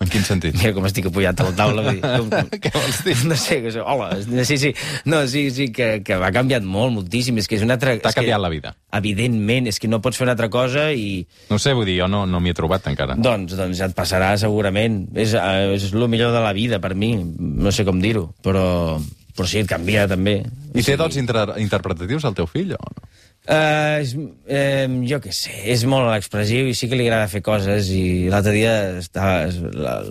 En 0.04 0.10
quin 0.12 0.24
sentit? 0.26 0.56
Mira 0.60 0.74
com 0.76 0.84
estic 0.84 1.06
apujat 1.08 1.40
a 1.40 1.46
la 1.48 1.54
taula. 1.56 1.84
Vull 1.86 1.96
dir, 1.96 2.02
com, 2.04 2.50
Què 2.66 2.72
vols 2.74 2.98
dir? 3.06 3.14
No 3.30 3.38
sé, 3.40 3.58
que, 3.64 3.72
hola, 3.80 4.10
sí, 4.44 4.58
sí, 4.60 4.72
no, 5.08 5.22
sí, 5.30 5.46
sí, 5.54 5.70
que, 5.72 5.88
que 6.04 6.18
m'ha 6.20 6.28
canviat 6.34 6.66
molt, 6.68 6.92
moltíssim, 6.98 7.40
és 7.40 7.48
que 7.48 7.56
és 7.56 7.64
una 7.64 7.78
altra... 7.78 7.94
T'ha 7.96 8.12
és 8.12 8.18
que- 8.18 8.20
canviat 8.22 8.42
la 8.44 8.50
vida. 8.52 8.74
Evidentment, 9.00 9.70
és 9.72 9.80
que 9.80 9.88
no 9.90 10.02
pots 10.04 10.20
fer 10.20 10.26
una 10.28 10.36
altra 10.36 10.50
cosa 10.52 10.90
i... 10.92 11.24
No 11.50 11.58
sé, 11.62 11.72
vull 11.74 11.88
dir, 11.88 11.96
jo 12.02 12.08
no, 12.12 12.24
no 12.28 12.40
m'hi 12.44 12.52
he 12.52 12.58
trobat 12.60 12.86
encara. 12.92 13.16
Doncs, 13.16 13.56
doncs 13.58 13.80
ja 13.80 13.88
et 13.90 13.96
passarà 13.96 14.34
segurament. 14.40 15.06
És, 15.16 15.32
eh, 15.38 15.74
és 15.78 15.88
el 15.94 16.06
millor 16.12 16.34
de 16.36 16.44
la 16.44 16.52
vida 16.56 16.78
per 16.84 16.92
mi, 16.94 17.14
no 17.16 17.72
sé 17.74 17.86
com 17.88 17.98
dir-ho, 18.04 18.28
però, 18.44 19.00
però 19.34 19.48
sí, 19.50 19.62
et 19.64 19.70
canvia 19.70 20.04
també. 20.10 20.42
I 20.74 20.84
té 20.86 20.98
dots 21.00 21.16
inter 21.20 21.48
interpretatius 21.62 22.28
el 22.28 22.36
teu 22.38 22.46
fill, 22.50 22.76
o 22.76 22.82
no? 22.92 23.08
Uh, 23.44 24.00
és, 24.00 24.14
eh, 24.48 24.88
jo 25.04 25.18
què 25.20 25.28
sé, 25.36 25.52
és 25.68 25.82
molt 25.84 26.08
expressiu 26.14 26.64
i 26.64 26.72
sí 26.72 26.88
que 26.88 26.96
li 26.96 27.04
agrada 27.04 27.28
fer 27.28 27.42
coses 27.44 27.90
i 27.92 28.30
l'altre 28.32 28.54
dia 28.56 28.72
estava, 29.02 29.50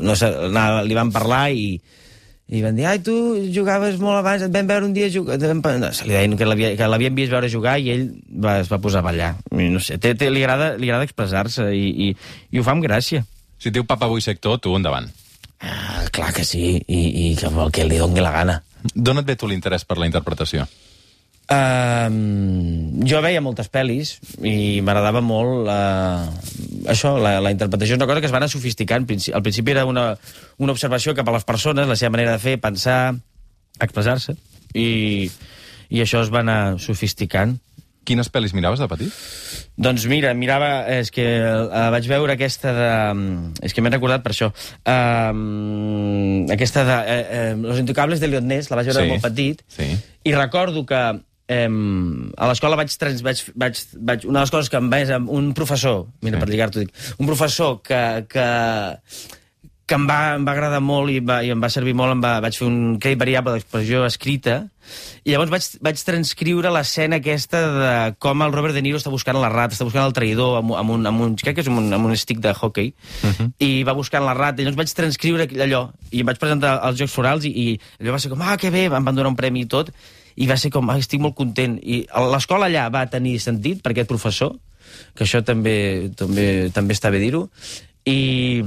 no 0.06 0.14
sé, 0.14 0.30
li 0.86 0.94
van 0.94 1.10
parlar 1.16 1.48
i, 1.50 1.80
i 2.54 2.62
van 2.62 2.78
dir, 2.78 2.86
ai, 2.86 3.00
tu 3.02 3.16
jugaves 3.56 3.98
molt 3.98 4.20
abans, 4.20 4.46
et 4.46 4.54
vam 4.54 4.70
veure 4.70 4.86
un 4.86 4.94
dia 4.94 5.10
jugar... 5.10 5.40
et 5.40 5.48
vam 5.50 5.64
pa-" 5.66 5.74
No, 5.82 5.90
se 5.98 6.06
li 6.06 6.14
deien 6.14 6.38
que 6.38 6.46
que 6.78 6.92
l'havien 6.92 7.18
vist 7.18 7.34
veure 7.34 7.50
jugar 7.50 7.80
i 7.82 7.90
ell 7.96 8.06
va, 8.30 8.60
es 8.62 8.70
va 8.70 8.82
posar 8.84 9.02
a 9.02 9.08
ballar. 9.08 9.32
I 9.50 9.72
no 9.74 9.82
sé, 9.82 9.98
té, 9.98 10.14
té, 10.14 10.30
li 10.30 10.46
agrada, 10.46 10.76
li 10.78 10.92
agrada 10.92 11.10
expressar-se 11.10 11.72
i, 11.74 11.90
i, 11.90 12.14
i 12.54 12.62
ho 12.62 12.68
fa 12.68 12.78
amb 12.78 12.86
gràcia. 12.86 13.24
Si 13.58 13.74
diu 13.74 13.90
papa 13.90 14.12
vull 14.12 14.22
ser 14.22 14.38
actor, 14.38 14.62
tu 14.62 14.78
endavant. 14.78 15.10
Ah, 15.64 16.06
clar 16.14 16.34
que 16.38 16.46
sí, 16.46 16.76
i, 16.86 17.02
i 17.26 17.36
que 17.40 17.50
que 17.74 17.90
li 17.90 17.98
doni 17.98 18.22
la 18.22 18.38
gana. 18.38 18.62
D'on 18.94 19.24
et 19.24 19.26
ve 19.26 19.40
tu 19.40 19.50
l'interès 19.50 19.88
per 19.88 19.98
la 19.98 20.06
interpretació? 20.06 20.68
Um, 21.52 23.04
jo 23.04 23.20
veia 23.22 23.42
moltes 23.44 23.68
pel·lis 23.68 24.14
i 24.48 24.80
m'agradava 24.86 25.20
molt 25.20 25.66
la, 25.68 25.80
això, 26.88 27.18
la, 27.20 27.36
la 27.44 27.52
interpretació 27.52 27.98
és 27.98 28.00
una 28.00 28.08
cosa 28.08 28.24
que 28.24 28.30
es 28.30 28.34
va 28.34 28.40
anar 28.40 28.50
sofisticant. 28.52 29.06
Al 29.36 29.44
principi 29.44 29.74
era 29.76 29.84
una, 29.86 30.14
una 30.64 30.72
observació 30.72 31.14
cap 31.18 31.28
a 31.28 31.36
les 31.36 31.44
persones, 31.44 31.90
la 31.90 31.98
seva 32.00 32.14
manera 32.16 32.38
de 32.38 32.40
fer, 32.40 32.56
pensar, 32.64 33.16
expressar-se, 33.80 34.38
i, 34.74 35.28
i 35.92 36.02
això 36.04 36.24
es 36.24 36.32
va 36.34 36.42
anar 36.46 36.80
sofisticant. 36.80 37.58
Quines 38.04 38.28
pel·lis 38.32 38.52
miraves 38.56 38.82
de 38.84 38.88
petit? 38.92 39.20
Doncs 39.80 40.04
mira, 40.12 40.34
mirava, 40.36 40.72
és 40.92 41.12
que 41.12 41.24
uh, 41.24 41.86
vaig 41.94 42.08
veure 42.12 42.34
aquesta 42.36 42.74
de... 42.76 42.90
És 43.64 43.72
que 43.76 43.84
m'he 43.84 43.92
recordat 43.94 44.24
per 44.26 44.34
això. 44.34 44.50
Uh, 44.84 46.48
aquesta 46.52 46.84
de... 46.88 46.98
Uh, 46.98 47.22
uh, 47.22 47.70
Los 47.70 47.80
Intocables 47.80 48.20
de 48.20 48.32
Ness, 48.42 48.72
la 48.72 48.80
vaig 48.82 48.92
veure 48.92 49.06
sí. 49.06 49.14
molt 49.14 49.24
petit, 49.24 49.64
Sí. 49.72 49.88
i 50.28 50.36
recordo 50.36 50.84
que 50.88 51.00
um, 51.50 52.32
a 52.38 52.50
l'escola 52.50 52.80
vaig, 52.80 52.96
trans, 53.00 53.22
vaig, 53.26 53.44
vaig, 53.56 53.84
vaig... 54.00 54.26
Una 54.30 54.42
de 54.42 54.48
les 54.48 54.54
coses 54.54 54.72
que 54.72 54.80
em 54.80 54.90
va... 54.92 55.04
és 55.04 55.14
Un 55.28 55.54
professor, 55.54 56.08
mira, 56.22 56.38
Sí. 56.38 56.42
per 56.44 56.50
lligar-t'ho, 56.50 56.84
dic, 56.84 56.94
un 57.20 57.30
professor 57.30 57.82
que, 57.84 58.26
que, 58.30 58.48
que 59.86 59.96
em 60.00 60.06
va, 60.08 60.36
em 60.38 60.46
va 60.48 60.54
agradar 60.56 60.80
molt 60.82 61.12
i, 61.12 61.20
va, 61.20 61.42
i 61.44 61.52
em 61.54 61.60
va 61.62 61.70
servir 61.70 61.94
molt, 61.94 62.16
em 62.16 62.22
va, 62.24 62.38
vaig 62.44 62.56
fer 62.58 62.68
un 62.68 62.96
crèdit 63.04 63.20
variable 63.20 63.58
d'expressió 63.58 64.06
escrita, 64.08 64.62
i 65.24 65.32
llavors 65.32 65.52
vaig, 65.52 65.68
vaig 65.84 66.00
transcriure 66.04 66.72
l'escena 66.72 67.20
aquesta 67.22 67.62
de 67.76 67.92
com 68.24 68.42
el 68.44 68.56
Robert 68.56 68.76
De 68.76 68.82
Niro 68.84 69.00
està 69.00 69.12
buscant 69.12 69.40
la 69.40 69.52
rata, 69.52 69.76
està 69.76 69.88
buscant 69.88 70.08
el 70.08 70.16
traïdor 70.16 70.58
amb, 70.60 70.74
amb, 70.80 70.96
un, 70.96 71.06
amb 71.12 71.28
un, 71.28 71.36
crec 71.40 71.60
que 71.60 71.64
és 71.64 71.70
amb 71.72 71.80
un, 71.84 71.92
amb 71.96 72.10
un 72.10 72.16
stick 72.20 72.42
de 72.44 72.56
hockey, 72.56 72.94
uh 73.24 73.30
-huh. 73.30 73.52
i 73.60 73.84
va 73.84 73.96
buscant 74.00 74.26
la 74.26 74.34
rata, 74.34 74.62
i 74.62 74.66
llavors 74.66 74.82
vaig 74.82 74.96
transcriure 74.96 75.48
allò, 75.68 75.90
i 76.12 76.20
em 76.20 76.26
vaig 76.26 76.40
presentar 76.40 76.80
als 76.80 77.00
Jocs 77.00 77.14
Florals, 77.14 77.46
i, 77.46 77.52
i 77.52 77.80
allò 78.00 78.12
va 78.12 78.20
ser 78.20 78.32
com, 78.32 78.42
ah, 78.42 78.58
que 78.58 78.72
bé, 78.72 78.86
em 78.86 79.04
van 79.04 79.16
donar 79.16 79.30
un 79.30 79.36
premi 79.36 79.62
i 79.62 79.66
tot, 79.66 79.92
i 80.36 80.48
va 80.50 80.58
ser 80.60 80.72
com, 80.74 80.90
ah, 80.90 81.00
estic 81.02 81.22
molt 81.24 81.36
content. 81.38 81.78
I 81.82 82.04
l'escola 82.34 82.70
allà 82.70 82.88
va 82.94 83.06
tenir 83.12 83.40
sentit 83.44 83.84
per 83.84 83.94
aquest 83.94 84.10
professor, 84.10 84.56
que 85.18 85.26
això 85.26 85.44
també, 85.46 86.12
també, 86.18 86.70
també 86.74 86.96
està 86.98 87.12
bé 87.14 87.22
dir-ho, 87.22 87.48
i, 88.10 88.64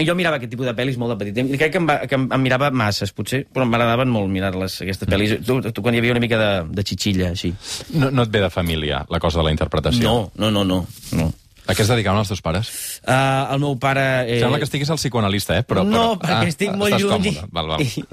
i 0.00 0.06
jo 0.08 0.14
mirava 0.16 0.38
aquest 0.40 0.54
tipus 0.54 0.68
de 0.68 0.74
pel·lis 0.76 0.96
molt 1.00 1.14
de 1.14 1.18
petit. 1.20 1.42
I 1.42 1.58
crec 1.60 1.74
que 1.74 1.82
em, 1.82 1.88
va, 1.90 1.98
que 2.08 2.16
em, 2.16 2.26
em 2.32 2.44
mirava 2.44 2.70
masses, 2.72 3.12
potser, 3.16 3.42
però 3.52 3.66
m'agradaven 3.68 4.10
molt 4.12 4.32
mirar-les, 4.32 4.80
aquestes 4.86 5.10
pel·lis. 5.10 5.36
Tu, 5.46 5.60
tu, 5.68 5.84
quan 5.84 5.96
hi 5.96 6.02
havia 6.02 6.16
una 6.16 6.24
mica 6.24 6.40
de, 6.40 6.50
de 6.78 6.86
xitxilla, 6.86 7.34
així. 7.34 7.52
No, 7.92 8.10
no 8.14 8.26
et 8.26 8.32
ve 8.32 8.42
de 8.46 8.50
família, 8.54 9.04
la 9.10 9.20
cosa 9.22 9.42
de 9.42 9.48
la 9.50 9.54
interpretació? 9.54 10.06
No, 10.06 10.30
no, 10.40 10.50
no, 10.54 10.64
no. 10.64 10.82
no. 11.18 11.30
A 11.70 11.74
què 11.78 11.84
es 11.84 11.90
dedicaven 11.92 12.18
els 12.20 12.30
teus 12.32 12.42
pares? 12.44 12.70
Uh, 13.04 13.54
el 13.54 13.60
meu 13.62 13.76
pare... 13.80 14.04
Eh... 14.26 14.40
Sembla 14.42 14.58
que 14.58 14.66
estiguis 14.66 14.90
al 14.90 14.98
psicoanalista, 14.98 15.56
eh? 15.60 15.64
Però, 15.66 15.84
no, 15.86 16.16
però, 16.18 16.40
perquè 16.40 16.50
estic 16.52 16.72
molt 16.76 16.96
lluny. 16.98 17.30
Còmode. 17.30 17.46
Val, 17.54 17.70
val. 17.70 17.84
I, 17.84 18.04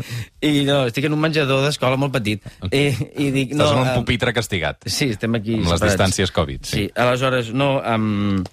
I 0.45 0.51
no, 0.67 0.77
estic 0.91 1.07
en 1.09 1.15
un 1.17 1.21
menjador 1.23 1.63
d'escola 1.65 1.97
molt 1.99 2.13
petit. 2.15 2.45
I, 2.69 2.83
i 3.17 3.31
dic, 3.33 3.55
Estàs 3.55 3.63
no, 3.63 3.71
en 3.73 3.81
un 3.83 3.89
eh, 3.91 3.95
pupitre 3.97 4.33
castigat. 4.37 4.85
Sí, 4.85 5.09
estem 5.15 5.35
aquí 5.39 5.55
Amb 5.57 5.65
les 5.71 5.73
separats. 5.79 5.95
distàncies 5.95 6.33
Covid, 6.35 6.61
sí. 6.67 6.83
Sí, 6.83 6.85
aleshores, 6.95 7.49
no... 7.57 7.69
Um, 7.81 8.43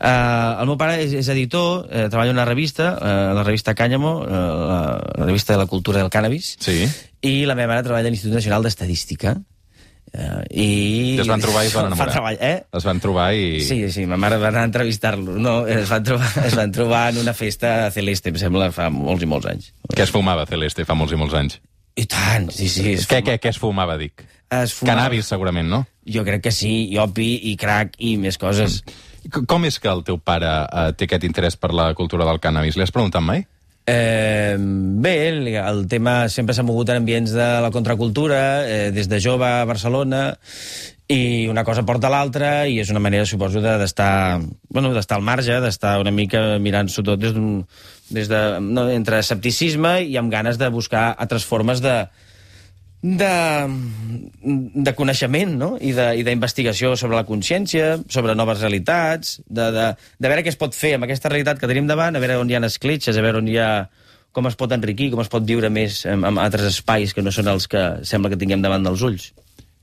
uh, 0.00 0.08
el 0.62 0.66
meu 0.70 0.78
pare 0.80 0.98
és, 1.04 1.12
és 1.20 1.28
editor, 1.34 1.84
eh, 1.90 2.06
treballa 2.08 2.32
en 2.32 2.38
una 2.38 2.46
revista, 2.48 2.94
uh, 2.96 3.34
la 3.36 3.44
revista 3.44 3.74
Cáñamo, 3.78 4.14
uh, 4.24 4.32
la, 4.32 4.80
la 5.20 5.28
revista 5.28 5.52
de 5.52 5.60
la 5.60 5.66
cultura 5.66 6.00
del 6.00 6.10
cannabis, 6.10 6.54
Sí. 6.64 6.80
i 7.20 7.44
la 7.46 7.54
meva 7.58 7.74
mare 7.74 7.84
treballa 7.86 8.08
a 8.08 8.12
l'Institut 8.14 8.38
Nacional 8.38 8.64
d'Estadística. 8.64 9.36
Uh, 9.36 9.57
i... 10.50 11.16
I 11.16 11.20
es 11.20 11.28
van 11.28 11.40
trobar 11.42 11.64
i 11.64 11.68
es 11.68 11.74
van 11.76 11.88
enamorar. 11.90 12.12
treball, 12.14 12.38
eh? 12.40 12.54
Es 12.78 12.84
van 12.88 13.00
trobar 13.02 13.28
i... 13.36 13.60
Sí, 13.64 13.80
sí, 13.92 14.06
ma 14.08 14.16
mare 14.20 14.38
va 14.40 14.48
anar 14.52 14.62
a 14.64 14.68
entrevistar-lo. 14.70 15.36
No, 15.38 15.60
es 15.66 15.88
van, 15.90 16.04
trobar, 16.06 16.30
es 16.46 16.56
van 16.58 16.72
trobar 16.72 17.02
en 17.12 17.18
una 17.24 17.34
festa 17.36 17.86
a 17.86 17.90
Celeste, 17.94 18.32
em 18.32 18.38
sembla, 18.40 18.70
fa 18.74 18.88
molts 18.94 19.22
i 19.26 19.28
molts 19.30 19.46
anys. 19.50 19.72
Que 19.94 20.04
es 20.06 20.12
fumava 20.14 20.46
Celeste 20.48 20.86
fa 20.88 20.96
molts 20.98 21.12
i 21.16 21.20
molts 21.20 21.34
anys. 21.38 21.58
I 21.98 22.06
tant, 22.06 22.48
sí, 22.54 22.68
sí. 22.70 22.92
Es 22.94 23.08
Què, 23.10 23.20
què, 23.26 23.38
què 23.42 23.50
es 23.50 23.58
fumava, 23.58 23.96
dic? 23.98 24.22
Es 24.54 24.72
fumava. 24.76 24.94
Cannabis, 25.02 25.26
segurament, 25.28 25.68
no? 25.68 25.82
Jo 26.08 26.22
crec 26.24 26.44
que 26.46 26.52
sí, 26.54 26.86
i 26.94 26.98
opi, 27.02 27.32
i 27.50 27.56
crack, 27.60 27.96
i 27.98 28.14
més 28.22 28.38
coses. 28.40 28.80
C- 29.26 29.42
Com 29.50 29.66
és 29.68 29.76
que 29.82 29.90
el 29.90 30.04
teu 30.06 30.16
pare 30.22 30.48
eh, 30.48 30.92
té 30.96 31.04
aquest 31.08 31.26
interès 31.26 31.56
per 31.60 31.72
la 31.76 31.90
cultura 31.98 32.24
del 32.24 32.38
cannabis? 32.40 32.78
Li 32.78 32.86
has 32.86 32.94
preguntat 32.94 33.20
mai? 33.26 33.42
Eh, 33.90 34.56
bé, 34.58 35.14
el, 35.32 35.86
tema 35.88 36.26
sempre 36.28 36.52
s'ha 36.52 36.64
mogut 36.66 36.90
en 36.92 36.98
ambients 37.00 37.32
de 37.32 37.46
la 37.64 37.70
contracultura, 37.72 38.40
eh, 38.68 38.90
des 38.92 39.08
de 39.08 39.20
jove 39.24 39.46
a 39.48 39.64
Barcelona, 39.64 40.34
i 41.08 41.46
una 41.48 41.64
cosa 41.64 41.86
porta 41.88 42.10
l'altra, 42.12 42.66
i 42.68 42.76
és 42.82 42.90
una 42.92 43.00
manera, 43.00 43.24
suposo, 43.24 43.62
de- 43.64 43.78
d'estar 43.80 44.42
bueno, 44.68 44.92
d'estar 44.92 45.16
al 45.16 45.24
marge, 45.24 45.56
d'estar 45.64 45.94
una 46.02 46.12
mica 46.12 46.58
mirant-s'ho 46.60 47.02
tot 47.02 47.18
des 47.22 47.32
des 48.10 48.28
de, 48.28 48.60
no, 48.60 48.90
entre 48.92 49.18
escepticisme 49.20 50.02
i 50.04 50.16
amb 50.20 50.30
ganes 50.32 50.58
de 50.60 50.68
buscar 50.68 51.14
altres 51.16 51.44
formes 51.48 51.80
de, 51.80 52.08
de, 53.02 53.32
de 54.88 54.94
coneixement 54.98 55.54
no? 55.58 55.70
I 55.80 55.92
d'investigació 56.26 56.96
sobre 56.98 57.18
la 57.18 57.26
consciència, 57.28 57.96
sobre 58.10 58.34
noves 58.38 58.60
realitats, 58.64 59.38
de, 59.46 59.70
de, 59.74 59.86
de 60.18 60.30
veure 60.30 60.44
què 60.44 60.52
es 60.52 60.58
pot 60.60 60.74
fer 60.74 60.96
amb 60.96 61.06
aquesta 61.06 61.30
realitat 61.30 61.60
que 61.60 61.70
tenim 61.70 61.86
davant, 61.90 62.16
a 62.16 62.22
veure 62.22 62.40
on 62.42 62.50
hi 62.50 62.58
ha 62.58 62.62
escletxes, 62.66 63.16
a 63.16 63.24
veure 63.24 63.42
on 63.42 63.50
hi 63.50 63.58
ha 63.62 63.70
com 64.34 64.46
es 64.46 64.56
pot 64.58 64.72
enriquir, 64.74 65.10
com 65.10 65.22
es 65.22 65.30
pot 65.32 65.44
viure 65.46 65.70
més 65.72 66.04
en, 66.06 66.24
en 66.26 66.38
altres 66.38 66.66
espais 66.68 67.14
que 67.14 67.24
no 67.24 67.32
són 67.34 67.48
els 67.50 67.66
que 67.70 67.84
sembla 68.06 68.30
que 68.30 68.38
tinguem 68.40 68.62
davant 68.62 68.84
dels 68.84 69.02
ulls. 69.02 69.30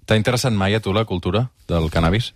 T'ha 0.05 0.17
interessat 0.19 0.53
mai 0.53 0.75
a 0.77 0.81
tu 0.84 0.93
la 0.93 1.05
cultura 1.10 1.48
del 1.67 1.89
cannabis? 1.91 2.34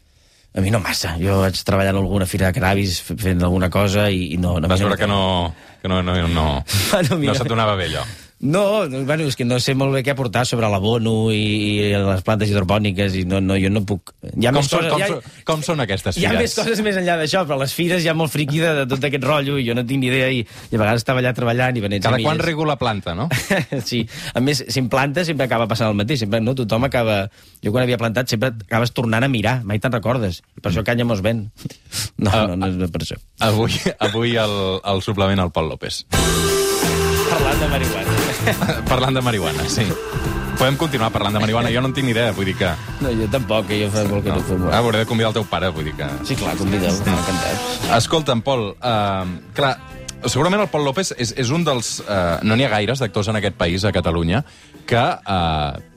A 0.57 0.63
mi 0.65 0.71
no 0.73 0.79
massa. 0.81 1.13
Jo 1.21 1.43
vaig 1.43 1.59
treballar 1.61 1.93
en 1.93 1.99
alguna 2.01 2.25
fira 2.25 2.49
de 2.49 2.57
cannabis 2.57 2.97
fent 3.05 3.43
alguna 3.45 3.69
cosa 3.69 4.07
i, 4.09 4.31
i 4.33 4.39
no... 4.41 4.55
no 4.57 4.71
Vas 4.71 4.81
veure 4.81 4.97
que 4.97 5.07
no, 5.07 5.53
que 5.83 5.91
no, 5.91 6.01
no, 6.01 6.15
no, 6.27 6.47
Bueno, 6.91 7.19
mira. 7.21 7.35
no 7.35 7.37
se't 7.37 7.51
donava 7.51 7.77
bé 7.77 7.91
allò. 7.91 8.07
No, 8.39 8.87
no, 8.87 9.01
bueno, 9.03 9.25
és 9.27 9.35
que 9.35 9.43
no 9.43 9.57
sé 9.59 9.73
molt 9.75 9.91
bé 9.91 9.99
què 9.99 10.13
aportar 10.13 10.45
sobre 10.47 10.69
l'abono 10.71 11.27
i, 11.35 11.39
i 11.39 11.73
les 11.91 12.21
plantes 12.23 12.47
hidropòniques 12.47 13.17
i 13.19 13.25
no, 13.27 13.41
no, 13.43 13.57
jo 13.59 13.67
no 13.67 13.81
puc... 13.83 14.13
Hi 14.31 14.47
ha 14.47 14.53
Com 14.55 14.63
són, 14.63 14.85
coses, 14.85 14.93
com, 14.93 15.01
hi 15.01 15.03
ha, 15.03 15.09
són, 15.11 15.43
com 15.49 15.65
són 15.67 15.83
aquestes 15.83 16.15
hi 16.15 16.23
ha 16.23 16.31
fires? 16.31 16.45
més 16.45 16.55
coses 16.55 16.81
més 16.85 16.99
enllà 17.01 17.17
d'això, 17.19 17.41
però 17.49 17.57
les 17.59 17.73
fires 17.75 17.99
hi 18.05 18.07
ha 18.07 18.13
molt 18.15 18.31
friqui 18.31 18.61
de, 18.63 18.71
de 18.77 18.85
tot 18.93 19.03
aquest 19.09 19.27
rotllo 19.27 19.57
i 19.59 19.65
jo 19.67 19.75
no 19.75 19.83
tinc 19.89 19.99
ni 20.05 20.07
idea 20.07 20.29
i, 20.31 20.39
i 20.45 20.71
a 20.71 20.79
vegades 20.79 21.03
estava 21.03 21.19
allà 21.19 21.33
treballant 21.35 21.75
i 21.75 21.83
venent 21.83 22.05
Cada 22.07 22.21
quan 22.23 22.39
rego 22.39 22.63
la 22.69 22.77
planta, 22.79 23.11
no? 23.19 23.27
sí, 23.89 24.05
a 24.31 24.39
més, 24.39 24.63
si 24.71 24.79
em 24.79 24.87
planta 24.87 25.27
sempre 25.27 25.49
acaba 25.49 25.67
passant 25.67 25.91
el 25.91 25.99
mateix, 25.99 26.23
sempre, 26.23 26.39
no? 26.39 26.55
Tothom 26.55 26.87
acaba... 26.87 27.25
Jo 27.59 27.73
quan 27.75 27.83
havia 27.83 27.99
plantat 27.99 28.31
sempre 28.31 28.53
acabes 28.55 28.95
tornant 28.95 29.27
a 29.27 29.27
mirar, 29.27 29.57
mai 29.67 29.83
te'n 29.83 29.91
recordes. 29.91 30.39
Per 30.63 30.71
això 30.71 30.85
canya 30.87 31.03
mos 31.11 31.19
ven. 31.25 31.49
No, 32.23 32.31
Ah, 32.31 32.45
no, 32.51 32.55
no 32.71 32.85
és 32.87 32.91
per 32.93 33.03
això. 33.03 33.15
Avui, 33.43 33.75
avui 33.99 34.35
el, 34.39 34.55
el 34.93 35.03
suplement 35.03 35.39
al 35.43 35.51
Pol 35.55 35.67
López. 35.71 36.05
Parlant 37.29 37.59
de 37.63 37.67
marihuana. 37.71 38.18
parlant 38.91 39.15
de 39.15 39.23
marihuana, 39.25 39.67
sí. 39.69 39.85
Podem 40.59 40.75
continuar 40.79 41.11
parlant 41.15 41.37
de 41.37 41.41
marihuana, 41.41 41.71
jo 41.71 41.81
no 41.83 41.91
en 41.91 41.95
tinc 41.95 42.09
ni 42.09 42.11
idea, 42.11 42.33
vull 42.35 42.49
dir 42.49 42.55
que... 42.59 42.71
No, 43.03 43.11
jo 43.15 43.27
tampoc, 43.31 43.69
jo 43.71 43.91
fa 43.93 44.03
molt 44.09 44.25
que 44.25 44.33
no, 44.33 44.39
no 44.41 44.47
fumo. 44.47 44.71
Ah, 44.71 44.81
hauré 44.81 45.03
de 45.03 45.07
convidar 45.07 45.31
el 45.31 45.37
teu 45.39 45.45
pare, 45.47 45.69
vull 45.75 45.87
dir 45.87 45.95
que... 45.95 46.09
Sí, 46.27 46.35
clar, 46.39 46.57
convida'l, 46.59 46.97
m'ha 47.05 47.19
encantat. 47.21 47.69
Escolta'm, 47.99 48.43
Pol, 48.43 48.65
uh, 48.75 49.53
clar, 49.55 49.75
segurament 50.25 50.65
el 50.65 50.71
Pol 50.73 50.83
López 50.87 51.13
és, 51.15 51.31
és 51.39 51.53
un 51.55 51.63
dels... 51.67 51.99
Uh, 52.03 52.41
no 52.43 52.59
n'hi 52.59 52.67
ha 52.67 52.73
gaires 52.75 52.99
d'actors 52.99 53.31
en 53.31 53.39
aquest 53.39 53.55
país, 53.59 53.87
a 53.87 53.95
Catalunya, 53.95 54.43
que... 54.89 55.05
Uh, 55.23 55.87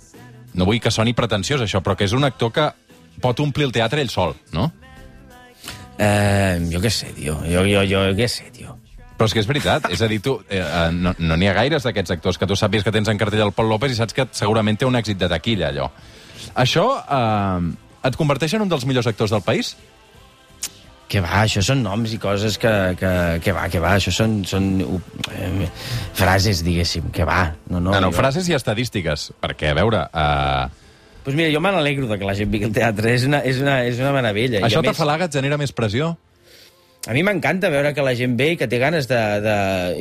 no 0.55 0.69
vull 0.69 0.81
que 0.85 0.93
soni 0.93 1.15
pretensiós, 1.17 1.65
això, 1.65 1.81
però 1.81 1.97
que 1.97 2.05
és 2.05 2.13
un 2.13 2.29
actor 2.29 2.53
que 2.53 2.69
pot 3.25 3.41
omplir 3.41 3.69
el 3.69 3.75
teatre 3.75 4.03
ell 4.05 4.13
sol, 4.13 4.35
no? 4.53 4.69
Eh, 5.99 6.59
jo 6.73 6.81
què 6.83 6.91
sé, 6.93 7.13
tio. 7.17 7.39
Jo, 7.47 7.65
jo, 7.69 7.85
jo 7.89 8.05
què 8.19 8.29
sé, 8.29 8.49
tio. 8.55 8.77
Però 9.23 9.29
és 9.31 9.35
que 9.37 9.43
és 9.45 9.47
veritat, 9.47 9.85
és 9.95 10.01
a 10.03 10.09
dir, 10.11 10.19
tu, 10.19 10.33
eh, 10.51 10.59
eh, 10.59 10.89
no 10.91 11.13
no 11.23 11.37
n'hi 11.39 11.47
ha 11.47 11.53
gaires 11.55 11.85
d'aquests 11.87 12.11
actors 12.17 12.41
que 12.41 12.47
tu 12.51 12.57
sàpies 12.59 12.83
que 12.83 12.91
tens 12.91 13.07
en 13.07 13.21
cartell 13.21 13.45
el 13.45 13.53
Pol 13.55 13.69
López 13.71 13.93
i 13.95 13.95
saps 13.95 14.17
que 14.17 14.25
segurament 14.35 14.81
té 14.81 14.89
un 14.89 14.99
èxit 14.99 15.21
de 15.21 15.29
taquilla, 15.31 15.69
allò. 15.71 15.87
Això 16.59 16.87
eh, 17.07 17.69
et 18.11 18.19
converteix 18.19 18.57
en 18.59 18.65
un 18.65 18.73
dels 18.73 18.83
millors 18.89 19.07
actors 19.07 19.31
del 19.31 19.45
país? 19.47 19.77
Que 21.07 21.23
va, 21.23 21.45
això 21.45 21.63
són 21.63 21.85
noms 21.85 22.17
i 22.17 22.19
coses 22.19 22.59
que, 22.59 22.73
que, 22.99 23.13
que 23.45 23.55
va, 23.55 23.69
que 23.71 23.79
va, 23.85 23.95
això 24.01 24.11
són, 24.17 24.41
són 24.49 24.67
eh, 24.83 25.71
frases, 26.19 26.65
diguéssim, 26.67 27.13
que 27.15 27.23
va. 27.29 27.53
No, 27.69 27.79
no, 27.79 27.95
No, 27.95 28.01
no, 28.09 28.11
frases 28.17 28.51
i 28.51 28.59
estadístiques, 28.59 29.31
perquè, 29.39 29.71
a 29.71 29.79
veure... 29.79 30.07
Eh, 30.11 30.79
Pues 31.23 31.37
mira, 31.39 31.53
jo 31.55 31.61
me 31.63 31.71
n'alegro 31.71 32.09
de 32.11 32.17
que 32.19 32.27
la 32.27 32.35
gent 32.35 32.51
vingui 32.51 32.67
al 32.67 32.73
teatre, 32.75 33.13
és 33.15 33.23
una, 33.29 33.39
és 33.47 33.61
una, 33.63 33.85
és 33.87 34.01
una 34.03 34.11
meravella. 34.11 34.65
Això 34.67 34.81
a 34.81 34.83
més, 34.83 34.91
t'afalaga, 34.91 35.29
et 35.31 35.37
genera 35.39 35.55
més 35.61 35.71
pressió? 35.71 36.17
A 37.03 37.15
mi 37.17 37.25
m'encanta 37.27 37.67
veure 37.67 37.91
que 37.97 38.03
la 38.07 38.13
gent 38.15 38.37
ve 38.39 38.53
i 38.53 38.57
que 38.59 38.69
té 38.71 38.79
ganes 38.79 39.09
de... 39.11 39.19
de 39.43 39.55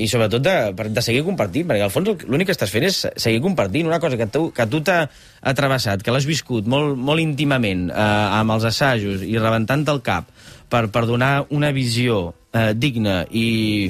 I 0.03 0.05
sobretot 0.09 0.43
de, 0.45 0.53
de 0.93 1.01
seguir 1.01 1.23
compartint, 1.25 1.65
perquè 1.65 1.87
al 1.87 1.93
fons 1.93 2.27
l'únic 2.29 2.51
que 2.51 2.53
estàs 2.53 2.69
fent 2.69 2.85
és 2.85 2.99
seguir 3.17 3.39
compartint 3.41 3.89
una 3.89 3.97
cosa 4.03 4.19
que 4.19 4.27
tu, 4.29 4.43
que 4.53 4.67
tu 4.69 4.83
t'ha 4.85 4.99
ha 5.09 5.53
travessat, 5.57 6.03
que 6.05 6.13
l'has 6.13 6.29
viscut 6.29 6.69
molt, 6.69 6.93
molt 6.93 7.23
íntimament, 7.23 7.87
eh, 7.89 8.05
amb 8.37 8.53
els 8.53 8.69
assajos 8.69 9.25
i 9.25 9.33
rebentant 9.41 9.87
el 9.89 10.03
cap 10.05 10.29
per, 10.69 10.85
per 10.93 11.07
donar 11.09 11.47
una 11.49 11.73
visió 11.73 12.35
eh, 12.53 12.69
digna 12.77 13.23
i, 13.33 13.89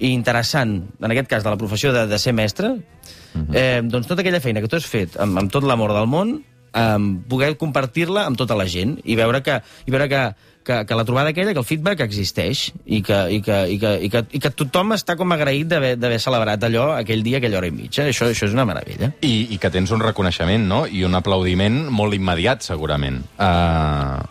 i 0.00 0.14
interessant, 0.14 0.78
en 0.96 1.12
aquest 1.12 1.28
cas 1.36 1.44
de 1.44 1.52
la 1.52 1.60
professió 1.60 1.92
de, 1.92 2.06
de 2.08 2.22
ser 2.22 2.32
mestre, 2.32 2.72
eh, 3.52 3.82
doncs 3.84 4.08
tota 4.08 4.24
aquella 4.24 4.40
feina 4.40 4.64
que 4.64 4.72
tu 4.72 4.80
has 4.80 4.88
fet 4.88 5.20
amb, 5.20 5.44
amb 5.44 5.52
tot 5.52 5.68
l'amor 5.68 5.92
del 5.92 6.08
món, 6.08 6.38
eh, 6.72 6.98
poder 7.28 7.52
compartir-la 7.60 8.24
amb 8.30 8.40
tota 8.40 8.56
la 8.56 8.64
gent 8.64 8.96
i 9.04 9.20
veure 9.20 9.44
que, 9.44 9.60
i 9.84 9.92
veure 9.92 10.08
que, 10.08 10.26
que, 10.66 10.84
que 10.84 10.94
la 10.98 11.04
trobada 11.06 11.30
aquella, 11.30 11.54
que 11.54 11.62
el 11.62 11.68
feedback 11.68 12.02
existeix 12.04 12.66
i 12.84 13.00
que, 13.06 13.18
i 13.30 13.40
que, 13.44 13.58
i 13.70 13.78
que, 13.78 13.92
i 14.02 14.10
que, 14.10 14.22
i 14.34 14.40
que 14.42 14.50
tothom 14.50 14.96
està 14.96 15.14
com 15.18 15.32
agraït 15.32 15.70
d'haver 15.70 16.18
celebrat 16.22 16.66
allò 16.66 16.88
aquell 16.96 17.22
dia, 17.26 17.38
aquella 17.38 17.60
hora 17.60 17.70
i 17.70 17.74
mitja. 17.74 18.08
Això, 18.10 18.28
això 18.32 18.48
és 18.50 18.56
una 18.56 18.66
meravella. 18.68 19.12
I, 19.22 19.34
I 19.54 19.60
que 19.62 19.70
tens 19.72 19.94
un 19.94 20.02
reconeixement, 20.02 20.66
no? 20.66 20.84
I 20.90 21.06
un 21.06 21.14
aplaudiment 21.14 21.84
molt 21.94 22.18
immediat, 22.18 22.66
segurament. 22.66 23.22
Uh, 23.38 24.26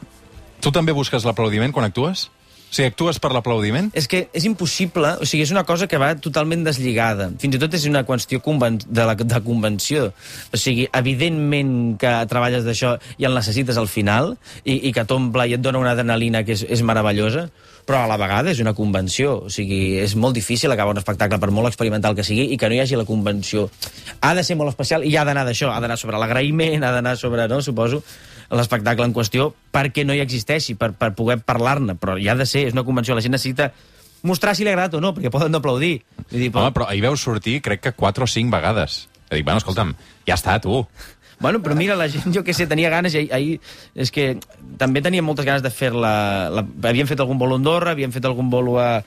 tu 0.59 0.75
també 0.75 0.95
busques 0.97 1.25
l'aplaudiment 1.25 1.73
quan 1.75 1.87
actues? 1.87 2.27
Sigui, 2.75 2.89
actues 2.91 3.22
per 3.24 3.29
l'aplaudiment? 3.32 3.88
És 3.96 4.10
que 4.12 4.25
és 4.36 4.46
impossible, 4.50 5.13
o 5.24 5.27
sigui, 5.27 5.46
és 5.46 5.51
una 5.53 5.63
cosa 5.63 5.88
que 5.88 6.00
va 6.01 6.10
totalment 6.20 6.65
deslligada. 6.65 7.29
Fins 7.39 7.55
i 7.55 7.62
tot 7.62 7.77
és 7.77 7.86
una 7.88 8.03
qüestió 8.03 8.41
de, 8.44 9.05
la, 9.08 9.15
de 9.15 9.39
convenció. 9.46 10.10
O 10.51 10.60
sigui, 10.60 10.89
evidentment 10.91 11.96
que 12.01 12.12
treballes 12.27 12.65
d'això 12.67 12.98
i 13.17 13.29
el 13.29 13.38
necessites 13.38 13.79
al 13.79 13.88
final, 13.88 14.36
i, 14.65 14.89
i 14.89 14.91
que 14.91 15.05
t'omple 15.08 15.48
i 15.48 15.55
et 15.55 15.63
dona 15.63 15.79
una 15.79 15.96
adrenalina 15.96 16.44
que 16.44 16.58
és, 16.58 16.65
és 16.67 16.84
meravellosa, 16.84 17.48
però 17.86 18.03
a 18.03 18.12
la 18.12 18.20
vegada 18.20 18.51
és 18.51 18.60
una 18.60 18.75
convenció. 18.75 19.46
O 19.48 19.50
sigui, 19.53 19.96
és 20.03 20.17
molt 20.20 20.36
difícil 20.36 20.72
acabar 20.72 20.98
un 20.98 21.00
espectacle, 21.00 21.39
per 21.39 21.53
molt 21.55 21.72
experimental 21.72 22.17
que 22.17 22.27
sigui, 22.27 22.50
i 22.51 22.60
que 22.60 22.67
no 22.67 22.75
hi 22.75 22.84
hagi 22.84 23.00
la 23.00 23.08
convenció. 23.08 23.70
Ha 24.20 24.36
de 24.36 24.44
ser 24.44 24.60
molt 24.60 24.75
especial 24.75 25.08
i 25.08 25.15
ha 25.15 25.24
d'anar 25.24 25.48
d'això, 25.48 25.72
ha 25.72 25.79
d'anar 25.79 26.01
sobre 26.01 26.20
l'agraïment, 26.20 26.84
ha 26.84 26.91
d'anar 26.91 27.15
sobre, 27.22 27.48
no, 27.48 27.62
suposo, 27.63 28.03
l'espectacle 28.51 29.07
en 29.07 29.13
qüestió 29.15 29.49
perquè 29.73 30.05
no 30.05 30.13
hi 30.13 30.21
existeixi, 30.23 30.77
per, 30.79 30.93
per 30.97 31.13
poder 31.17 31.39
parlar-ne, 31.41 31.97
però 31.99 32.17
hi 32.19 32.29
ha 32.29 32.37
de 32.37 32.45
ser, 32.49 32.67
és 32.69 32.77
una 32.77 32.85
convenció, 32.87 33.15
la 33.15 33.23
gent 33.25 33.33
necessita 33.35 33.71
mostrar 34.25 34.55
si 34.55 34.65
li 34.65 34.71
ha 34.71 34.75
agradat 34.75 34.97
o 34.97 35.01
no, 35.03 35.13
perquè 35.15 35.31
poden 35.33 35.53
no 35.53 35.61
aplaudir. 35.61 35.99
Vull 36.31 36.41
dir, 36.41 36.51
Home, 36.53 36.71
però 36.75 36.89
ahir 36.89 37.03
veus 37.05 37.21
sortir, 37.21 37.59
crec 37.65 37.83
que 37.83 37.93
4 37.93 38.25
o 38.25 38.27
5 38.27 38.53
vegades. 38.53 39.05
I 39.29 39.39
dic, 39.39 39.45
bueno, 39.45 39.61
escolta'm, 39.61 39.93
ja 40.27 40.37
està, 40.37 40.57
tu. 40.61 40.83
Bueno, 41.39 41.59
però 41.61 41.75
mira, 41.75 41.97
la 41.99 42.07
gent, 42.09 42.31
jo 42.33 42.43
que 42.47 42.53
sé, 42.55 42.67
tenia 42.67 42.89
ganes, 42.89 43.15
i 43.15 43.25
ahir, 43.25 43.31
ahir 43.35 44.03
és 44.05 44.11
que 44.13 44.27
també 44.79 45.03
tenia 45.05 45.25
moltes 45.25 45.47
ganes 45.47 45.63
de 45.65 45.71
fer-la... 45.73 46.13
La... 46.53 46.63
Havíem 46.89 47.09
fet 47.09 47.21
algun 47.21 47.39
bolo 47.41 47.57
a 47.57 47.61
Andorra, 47.61 47.95
havíem 47.95 48.13
fet 48.15 48.25
algun 48.25 48.49
bolo 48.49 48.77
a, 48.79 49.01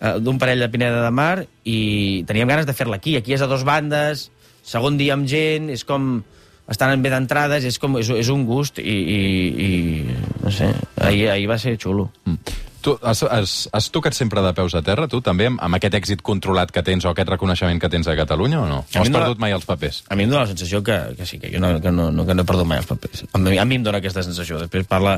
a 0.00 0.16
d'un 0.22 0.40
parell 0.40 0.64
de 0.64 0.70
Pineda 0.72 1.02
de 1.04 1.12
Mar, 1.14 1.44
i 1.64 2.24
teníem 2.28 2.48
ganes 2.48 2.68
de 2.68 2.76
fer-la 2.76 2.98
aquí. 3.00 3.16
Aquí 3.20 3.36
és 3.36 3.44
a 3.44 3.50
dos 3.50 3.66
bandes, 3.68 4.30
segon 4.66 4.98
dia 5.00 5.18
amb 5.18 5.28
gent, 5.30 5.70
és 5.74 5.84
com... 5.86 6.24
Estan 6.66 7.02
bé 7.02 7.12
d'entrades, 7.12 7.64
és, 7.68 7.78
com, 7.78 7.98
és, 8.00 8.08
és 8.10 8.28
un 8.32 8.42
gust, 8.46 8.80
i, 8.82 8.94
i, 9.16 9.20
i 9.66 10.16
no 10.42 10.50
sé, 10.50 10.72
ahir, 10.98 11.28
ahir 11.30 11.46
va 11.50 11.60
ser 11.62 11.76
xulo. 11.78 12.08
Mm. 12.26 12.56
Tu 12.86 12.92
has, 13.02 13.22
has, 13.26 13.52
has 13.74 13.86
tocat 13.94 14.14
sempre 14.14 14.42
de 14.42 14.52
peus 14.54 14.74
a 14.78 14.82
terra, 14.86 15.06
tu, 15.10 15.18
també, 15.22 15.48
amb, 15.50 15.58
amb 15.62 15.78
aquest 15.78 15.96
èxit 15.98 16.20
controlat 16.26 16.70
que 16.74 16.82
tens 16.86 17.06
o 17.06 17.10
aquest 17.10 17.30
reconeixement 17.32 17.80
que 17.82 17.90
tens 17.90 18.06
a 18.10 18.14
Catalunya, 18.18 18.60
o 18.62 18.66
no? 18.70 18.80
O 18.82 19.00
has 19.02 19.10
perdut 19.14 19.42
mai 19.42 19.54
els 19.54 19.66
papers? 19.66 20.04
A 20.10 20.18
mi 20.18 20.26
em 20.26 20.30
dóna 20.30 20.44
la 20.44 20.50
sensació 20.50 20.82
que, 20.86 20.98
que 21.18 21.26
sí, 21.26 21.40
que 21.42 21.50
jo 21.54 21.62
no, 21.62 21.72
que 21.82 21.90
no, 21.94 22.12
no, 22.14 22.26
que 22.26 22.34
no 22.34 22.42
he 22.42 22.50
perdut 22.50 22.70
mai 22.70 22.82
els 22.82 22.90
papers. 22.90 23.24
A 23.30 23.42
mi, 23.42 23.56
a 23.58 23.66
mi 23.66 23.80
em 23.80 23.86
dóna 23.86 24.02
aquesta 24.02 24.22
sensació. 24.26 24.58
Després 24.62 24.86
parla, 24.90 25.16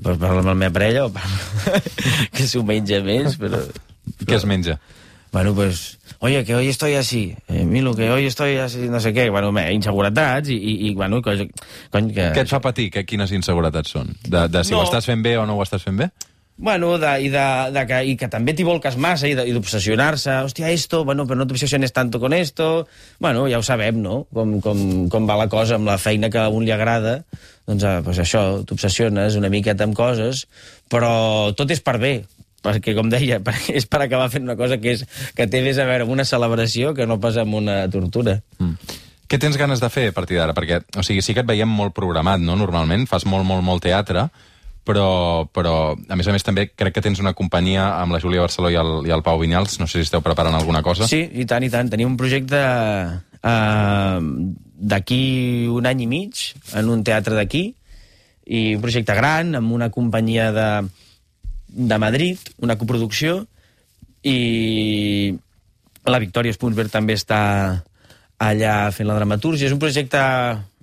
parla 0.00 0.42
amb 0.42 0.50
la 0.50 0.56
meva 0.66 0.76
parella 0.76 1.06
o 1.06 1.12
parla 1.12 1.80
que 2.36 2.48
s'ho 2.48 2.64
menja 2.64 3.00
més, 3.04 3.36
però... 3.40 3.60
Què 4.24 4.36
es 4.36 4.48
menja? 4.48 4.76
Bueno, 5.32 5.54
pues, 5.56 5.96
oye, 6.22 6.44
que 6.46 6.54
hoy 6.54 6.68
estoy 6.70 6.94
así, 6.94 7.34
eh, 7.48 7.64
Milo, 7.66 7.94
que 7.98 8.08
hoy 8.10 8.26
estoy 8.26 8.56
así, 8.62 8.86
no 8.88 9.00
sé 9.02 9.10
què, 9.12 9.28
bueno, 9.34 9.50
me, 9.52 9.66
inseguretats 9.74 10.48
i, 10.54 10.56
i, 10.56 10.74
i 10.88 10.94
bueno, 10.94 11.18
cony, 11.20 11.48
cony 11.90 12.12
que... 12.14 12.28
Què 12.36 12.44
et 12.46 12.50
fa 12.52 12.60
patir? 12.62 12.92
Que, 12.94 13.02
quines 13.04 13.32
inseguretats 13.34 13.90
són? 13.98 14.14
De, 14.22 14.46
de 14.48 14.62
si 14.62 14.72
No. 14.76 14.84
ho 14.84 14.86
estàs 14.86 15.08
fent 15.10 15.24
bé 15.26 15.34
o 15.40 15.48
no 15.50 15.58
ho 15.58 15.64
estàs 15.66 15.82
fent 15.82 15.98
bé? 15.98 16.12
Bueno, 16.62 16.92
de, 17.00 17.10
i, 17.24 17.30
de, 17.32 17.44
de 17.74 17.82
que, 17.88 17.98
i 18.06 18.12
que 18.20 18.28
també 18.30 18.52
t'hi 18.54 18.62
volques 18.62 18.94
massa 19.00 19.26
i 19.26 19.34
d'obsessionar-se. 19.34 20.34
Hòstia, 20.46 20.68
esto, 20.70 21.00
bueno, 21.08 21.24
però 21.26 21.40
no 21.40 21.46
t'obsessiones 21.50 21.90
tanto 21.96 22.20
con 22.22 22.36
esto. 22.36 22.86
Bueno, 23.18 23.48
ja 23.50 23.58
ho 23.58 23.64
sabem, 23.66 23.98
no? 24.04 24.28
Com, 24.36 24.60
com, 24.62 25.08
com 25.10 25.26
va 25.26 25.40
la 25.40 25.48
cosa 25.50 25.80
amb 25.80 25.88
la 25.90 25.96
feina 25.98 26.30
que 26.30 26.38
a 26.38 26.52
un 26.52 26.62
li 26.68 26.70
agrada. 26.70 27.22
Doncs, 27.66 27.82
eh, 27.82 27.96
pues 28.04 28.20
això, 28.22 28.44
t'obsessiones 28.68 29.34
una 29.40 29.50
miqueta 29.50 29.88
amb 29.88 29.96
coses, 29.98 30.44
però 30.92 31.50
tot 31.58 31.72
és 31.74 31.82
per 31.82 31.96
bé 31.98 32.12
perquè, 32.62 32.96
com 32.98 33.10
deia, 33.12 33.40
és 33.78 33.88
per 33.90 34.04
acabar 34.04 34.30
fent 34.32 34.46
una 34.48 34.58
cosa 34.58 34.78
que, 34.82 34.96
és, 34.96 35.06
que 35.36 35.48
té 35.50 35.62
més 35.64 35.78
a 35.78 35.88
veure 35.88 36.06
amb 36.06 36.14
una 36.14 36.28
celebració 36.28 36.94
que 36.96 37.08
no 37.08 37.20
pas 37.22 37.38
amb 37.42 37.58
una 37.60 37.82
tortura. 37.92 38.38
Mm. 38.58 39.00
Què 39.32 39.38
tens 39.40 39.56
ganes 39.56 39.80
de 39.80 39.88
fer 39.88 40.10
a 40.10 40.14
partir 40.16 40.36
d'ara? 40.36 40.52
Perquè, 40.52 40.82
o 41.00 41.02
sigui, 41.06 41.22
sí 41.24 41.32
que 41.32 41.40
et 41.40 41.48
veiem 41.48 41.70
molt 41.70 41.94
programat, 41.96 42.42
no?, 42.44 42.56
normalment, 42.60 43.06
fas 43.08 43.24
molt, 43.24 43.46
molt, 43.48 43.64
molt 43.64 43.80
teatre, 43.84 44.26
però, 44.84 45.46
però 45.54 45.74
a 45.94 46.18
més 46.18 46.28
a 46.28 46.34
més 46.34 46.44
també 46.44 46.66
crec 46.68 46.96
que 46.96 47.04
tens 47.04 47.22
una 47.22 47.32
companyia 47.38 47.86
amb 48.00 48.12
la 48.12 48.20
Júlia 48.20 48.42
Barceló 48.42 48.70
i 48.72 48.78
el, 48.78 48.90
i 49.06 49.14
el 49.14 49.22
Pau 49.24 49.40
Vinyals, 49.40 49.78
no 49.80 49.86
sé 49.86 50.00
si 50.00 50.08
esteu 50.08 50.24
preparant 50.24 50.58
alguna 50.58 50.82
cosa. 50.82 51.08
Sí, 51.08 51.22
i 51.32 51.46
tant, 51.48 51.64
i 51.64 51.70
tant. 51.72 51.90
Tenim 51.92 52.10
un 52.10 52.18
projecte 52.20 52.60
eh, 52.60 54.18
d'aquí 54.92 55.22
un 55.70 55.86
any 55.88 56.04
i 56.04 56.10
mig, 56.10 56.42
en 56.76 56.90
un 56.92 57.04
teatre 57.06 57.38
d'aquí, 57.38 57.70
i 58.52 58.64
un 58.74 58.82
projecte 58.82 59.14
gran, 59.14 59.54
amb 59.54 59.72
una 59.72 59.88
companyia 59.94 60.50
de, 60.52 60.68
de 61.72 61.98
Madrid, 61.98 62.38
una 62.62 62.76
coproducció, 62.78 63.42
i 64.22 65.34
la 66.06 66.20
Victòria 66.22 66.54
Spunsberg 66.54 66.92
també 66.92 67.16
està 67.18 67.40
allà 68.42 68.74
fent 68.94 69.08
la 69.08 69.16
dramatúrgia. 69.18 69.68
És 69.68 69.74
un 69.74 69.82
projecte 69.82 70.20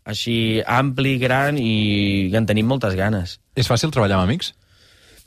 així 0.09 0.61
ampli, 0.65 1.17
gran 1.21 1.59
i 1.59 2.31
en 2.35 2.47
tenim 2.49 2.67
moltes 2.67 2.95
ganes. 2.99 3.37
És 3.55 3.69
fàcil 3.69 3.93
treballar 3.93 4.19
amb 4.19 4.29
amics? 4.29 4.53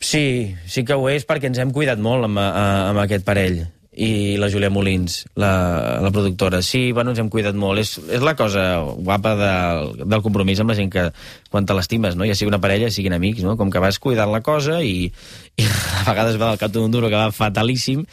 Sí, 0.03 0.57
sí 0.67 0.83
que 0.83 0.99
ho 0.99 1.07
és 1.13 1.27
perquè 1.29 1.47
ens 1.49 1.61
hem 1.63 1.71
cuidat 1.75 2.01
molt 2.03 2.27
amb, 2.27 2.41
amb 2.43 3.05
aquest 3.05 3.25
parell 3.25 3.63
i 3.93 4.39
la 4.41 4.49
Júlia 4.49 4.71
Molins, 4.73 5.27
la, 5.37 6.01
la 6.01 6.11
productora. 6.11 6.63
Sí, 6.65 6.93
bueno, 6.97 7.13
ens 7.13 7.21
hem 7.21 7.29
cuidat 7.29 7.57
molt. 7.59 7.83
És, 7.83 7.99
és 8.09 8.25
la 8.25 8.33
cosa 8.39 8.65
guapa 8.81 9.35
del, 9.37 9.91
del 10.07 10.25
compromís 10.25 10.63
amb 10.63 10.73
la 10.73 10.77
gent 10.79 10.89
que, 10.93 11.05
quan 11.53 11.69
te 11.69 11.77
l'estimes, 11.77 12.17
no? 12.17 12.25
ja 12.25 12.37
sigui 12.39 12.49
una 12.49 12.61
parella, 12.63 12.89
siguin 12.91 13.13
amics, 13.13 13.45
no? 13.45 13.59
com 13.61 13.71
que 13.73 13.83
vas 13.85 14.01
cuidant 14.01 14.33
la 14.33 14.41
cosa 14.45 14.81
i, 14.81 15.11
i 15.61 15.69
a 16.01 16.07
vegades 16.09 16.41
va 16.41 16.55
del 16.55 16.63
cap 16.63 16.73
d'un 16.73 16.93
duro 16.95 17.13
que 17.13 17.21
va 17.21 17.29
fatalíssim 17.37 18.07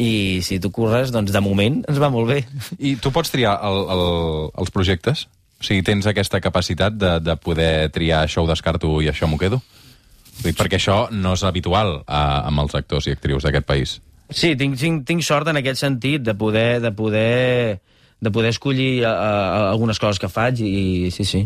i 0.00 0.40
si 0.46 0.58
tu 0.62 0.72
curres, 0.72 1.12
doncs 1.12 1.34
de 1.34 1.44
moment 1.44 1.82
ens 1.84 2.00
va 2.00 2.12
molt 2.12 2.32
bé. 2.32 2.40
I 2.80 2.96
tu 2.96 3.12
pots 3.12 3.32
triar 3.34 3.58
el, 3.68 3.82
el, 3.92 4.06
els 4.56 4.72
projectes? 4.72 5.26
O 5.60 5.64
sigui, 5.64 5.84
tens 5.84 6.08
aquesta 6.08 6.40
capacitat 6.40 6.96
de, 6.96 7.16
de 7.20 7.36
poder 7.40 7.88
triar 7.92 8.24
això 8.24 8.44
ho 8.44 8.48
descarto 8.48 8.88
i 9.04 9.12
això 9.12 9.28
m'ho 9.28 9.40
quedo? 9.40 9.60
Perquè 10.44 10.76
això 10.76 11.06
no 11.12 11.32
és 11.36 11.44
habitual 11.48 12.02
a, 12.04 12.48
amb 12.48 12.64
els 12.64 12.76
actors 12.76 13.08
i 13.08 13.16
actrius 13.16 13.44
d'aquest 13.44 13.68
país. 13.68 13.96
Sí, 14.30 14.54
tinc, 14.58 14.74
tinc, 14.80 15.04
tinc 15.06 15.22
sort 15.22 15.48
en 15.48 15.60
aquest 15.60 15.80
sentit 15.80 16.24
de 16.26 16.34
poder, 16.34 16.80
de 16.82 16.90
poder, 16.92 17.80
de 18.20 18.30
poder 18.34 18.50
escollir 18.50 19.04
a, 19.06 19.70
algunes 19.70 20.00
coses 20.02 20.18
que 20.18 20.30
faig 20.32 20.62
i 20.66 21.10
sí, 21.14 21.24
sí. 21.24 21.44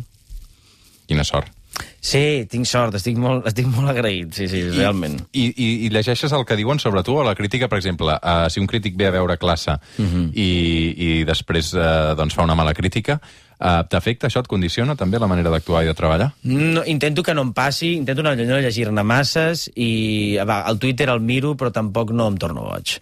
Quina 1.11 1.27
sort. 1.29 1.53
Sí, 2.01 2.47
tinc 2.49 2.65
sort, 2.65 2.95
estic 2.97 3.19
molt, 3.21 3.45
estic 3.51 3.67
molt 3.69 3.93
agraït, 3.93 4.33
sí, 4.33 4.47
sí, 4.49 4.63
I, 4.65 4.71
realment. 4.73 5.19
I, 5.37 5.51
i, 5.53 5.69
I 5.85 5.91
llegeixes 5.93 6.33
el 6.33 6.47
que 6.49 6.57
diuen 6.57 6.81
sobre 6.81 7.03
tu 7.05 7.19
o 7.21 7.27
la 7.27 7.35
crítica, 7.37 7.69
per 7.69 7.77
exemple, 7.77 8.17
uh, 8.17 8.49
si 8.49 8.63
un 8.63 8.69
crític 8.71 8.97
ve 8.97 9.11
a 9.11 9.13
veure 9.19 9.37
classe 9.37 9.77
uh 9.77 10.07
-huh. 10.07 10.31
i, 10.33 10.49
i 10.97 11.25
després 11.29 11.75
uh, 11.75 12.17
doncs 12.17 12.35
fa 12.35 12.43
una 12.43 12.55
mala 12.57 12.75
crítica, 12.75 13.21
Uh, 13.61 13.83
T'afecta 13.85 14.27
això? 14.27 14.41
Et 14.41 14.49
condiciona 14.49 14.95
també 14.97 15.19
la 15.21 15.27
manera 15.29 15.51
d'actuar 15.53 15.83
i 15.85 15.87
de 15.87 15.93
treballar? 15.93 16.31
No, 16.49 16.81
intento 16.89 17.23
que 17.23 17.35
no 17.35 17.43
em 17.43 17.53
passi, 17.53 17.93
intento 17.93 18.23
no, 18.23 18.35
no 18.35 18.59
llegir-ne 18.59 19.03
masses 19.05 19.69
i 19.77 20.39
va, 20.49 20.65
el 20.71 20.79
Twitter 20.79 21.11
el 21.11 21.21
miro 21.21 21.53
però 21.61 21.71
tampoc 21.71 22.11
no 22.17 22.31
em 22.33 22.39
torno 22.41 22.63
boig. 22.63 22.97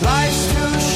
Life's 0.00 0.89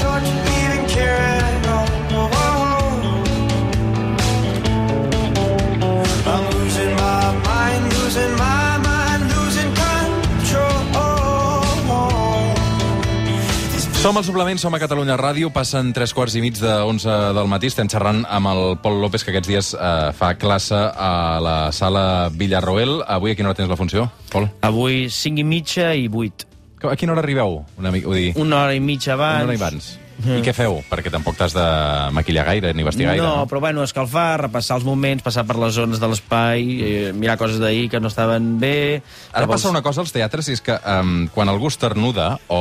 Som 14.04 14.18
al 14.20 14.24
suplement, 14.26 14.58
som 14.60 14.74
a 14.76 14.78
Catalunya 14.82 15.14
Ràdio, 15.16 15.48
passen 15.48 15.94
tres 15.96 16.12
quarts 16.12 16.34
i 16.36 16.42
mig 16.44 16.58
de 16.60 16.68
11 16.84 17.32
del 17.38 17.46
matí, 17.48 17.70
estem 17.72 17.88
xerrant 17.88 18.18
amb 18.28 18.50
el 18.50 18.58
Pol 18.84 18.98
López, 19.00 19.22
que 19.24 19.32
aquests 19.32 19.48
dies 19.48 19.70
eh, 19.72 20.10
fa 20.12 20.34
classe 20.36 20.76
a 20.76 21.40
la 21.40 21.54
sala 21.72 22.28
Villarroel. 22.28 22.98
Avui 23.08 23.32
a 23.32 23.38
quina 23.38 23.48
hora 23.48 23.56
tens 23.56 23.72
la 23.72 23.78
funció, 23.80 24.04
Pol? 24.28 24.50
Avui 24.60 25.06
5 25.08 25.40
i 25.40 25.46
mitja 25.48 25.86
i 25.96 26.10
8. 26.12 26.44
A 26.84 26.98
quina 27.00 27.14
hora 27.14 27.24
arribeu? 27.24 27.62
Una, 27.80 27.94
mica, 27.94 28.12
dir... 28.12 28.34
una 28.36 28.66
hora 28.66 28.74
i 28.76 28.82
mitja 28.84 29.14
abans. 29.14 29.46
Una 29.46 29.54
hora 29.54 29.56
abans. 29.62 29.88
Mm. 30.18 30.36
I 30.36 30.44
què 30.44 30.52
feu? 30.52 30.76
Perquè 30.90 31.08
tampoc 31.08 31.40
t'has 31.40 31.56
de 31.56 31.64
maquillar 32.12 32.44
gaire 32.50 32.74
ni 32.76 32.84
vestir 32.84 33.08
gaire. 33.08 33.24
No, 33.24 33.32
no, 33.40 33.48
però 33.48 33.64
bueno, 33.64 33.88
escalfar, 33.88 34.36
repassar 34.42 34.82
els 34.82 34.84
moments, 34.84 35.24
passar 35.24 35.46
per 35.48 35.56
les 35.64 35.72
zones 35.80 36.04
de 36.04 36.12
l'espai, 36.12 36.68
eh, 36.76 37.08
mirar 37.16 37.40
coses 37.40 37.56
d'ahir 37.56 37.88
que 37.88 38.04
no 38.04 38.12
estaven 38.12 38.52
bé... 38.60 39.00
Ara 39.32 39.48
passa 39.48 39.72
una 39.72 39.80
cosa 39.80 40.04
als 40.04 40.12
teatres, 40.12 40.52
i 40.52 40.60
és 40.60 40.64
que 40.68 40.76
um, 40.76 41.24
quan 41.32 41.48
algú 41.48 41.72
estornuda 41.72 42.34
o 42.52 42.60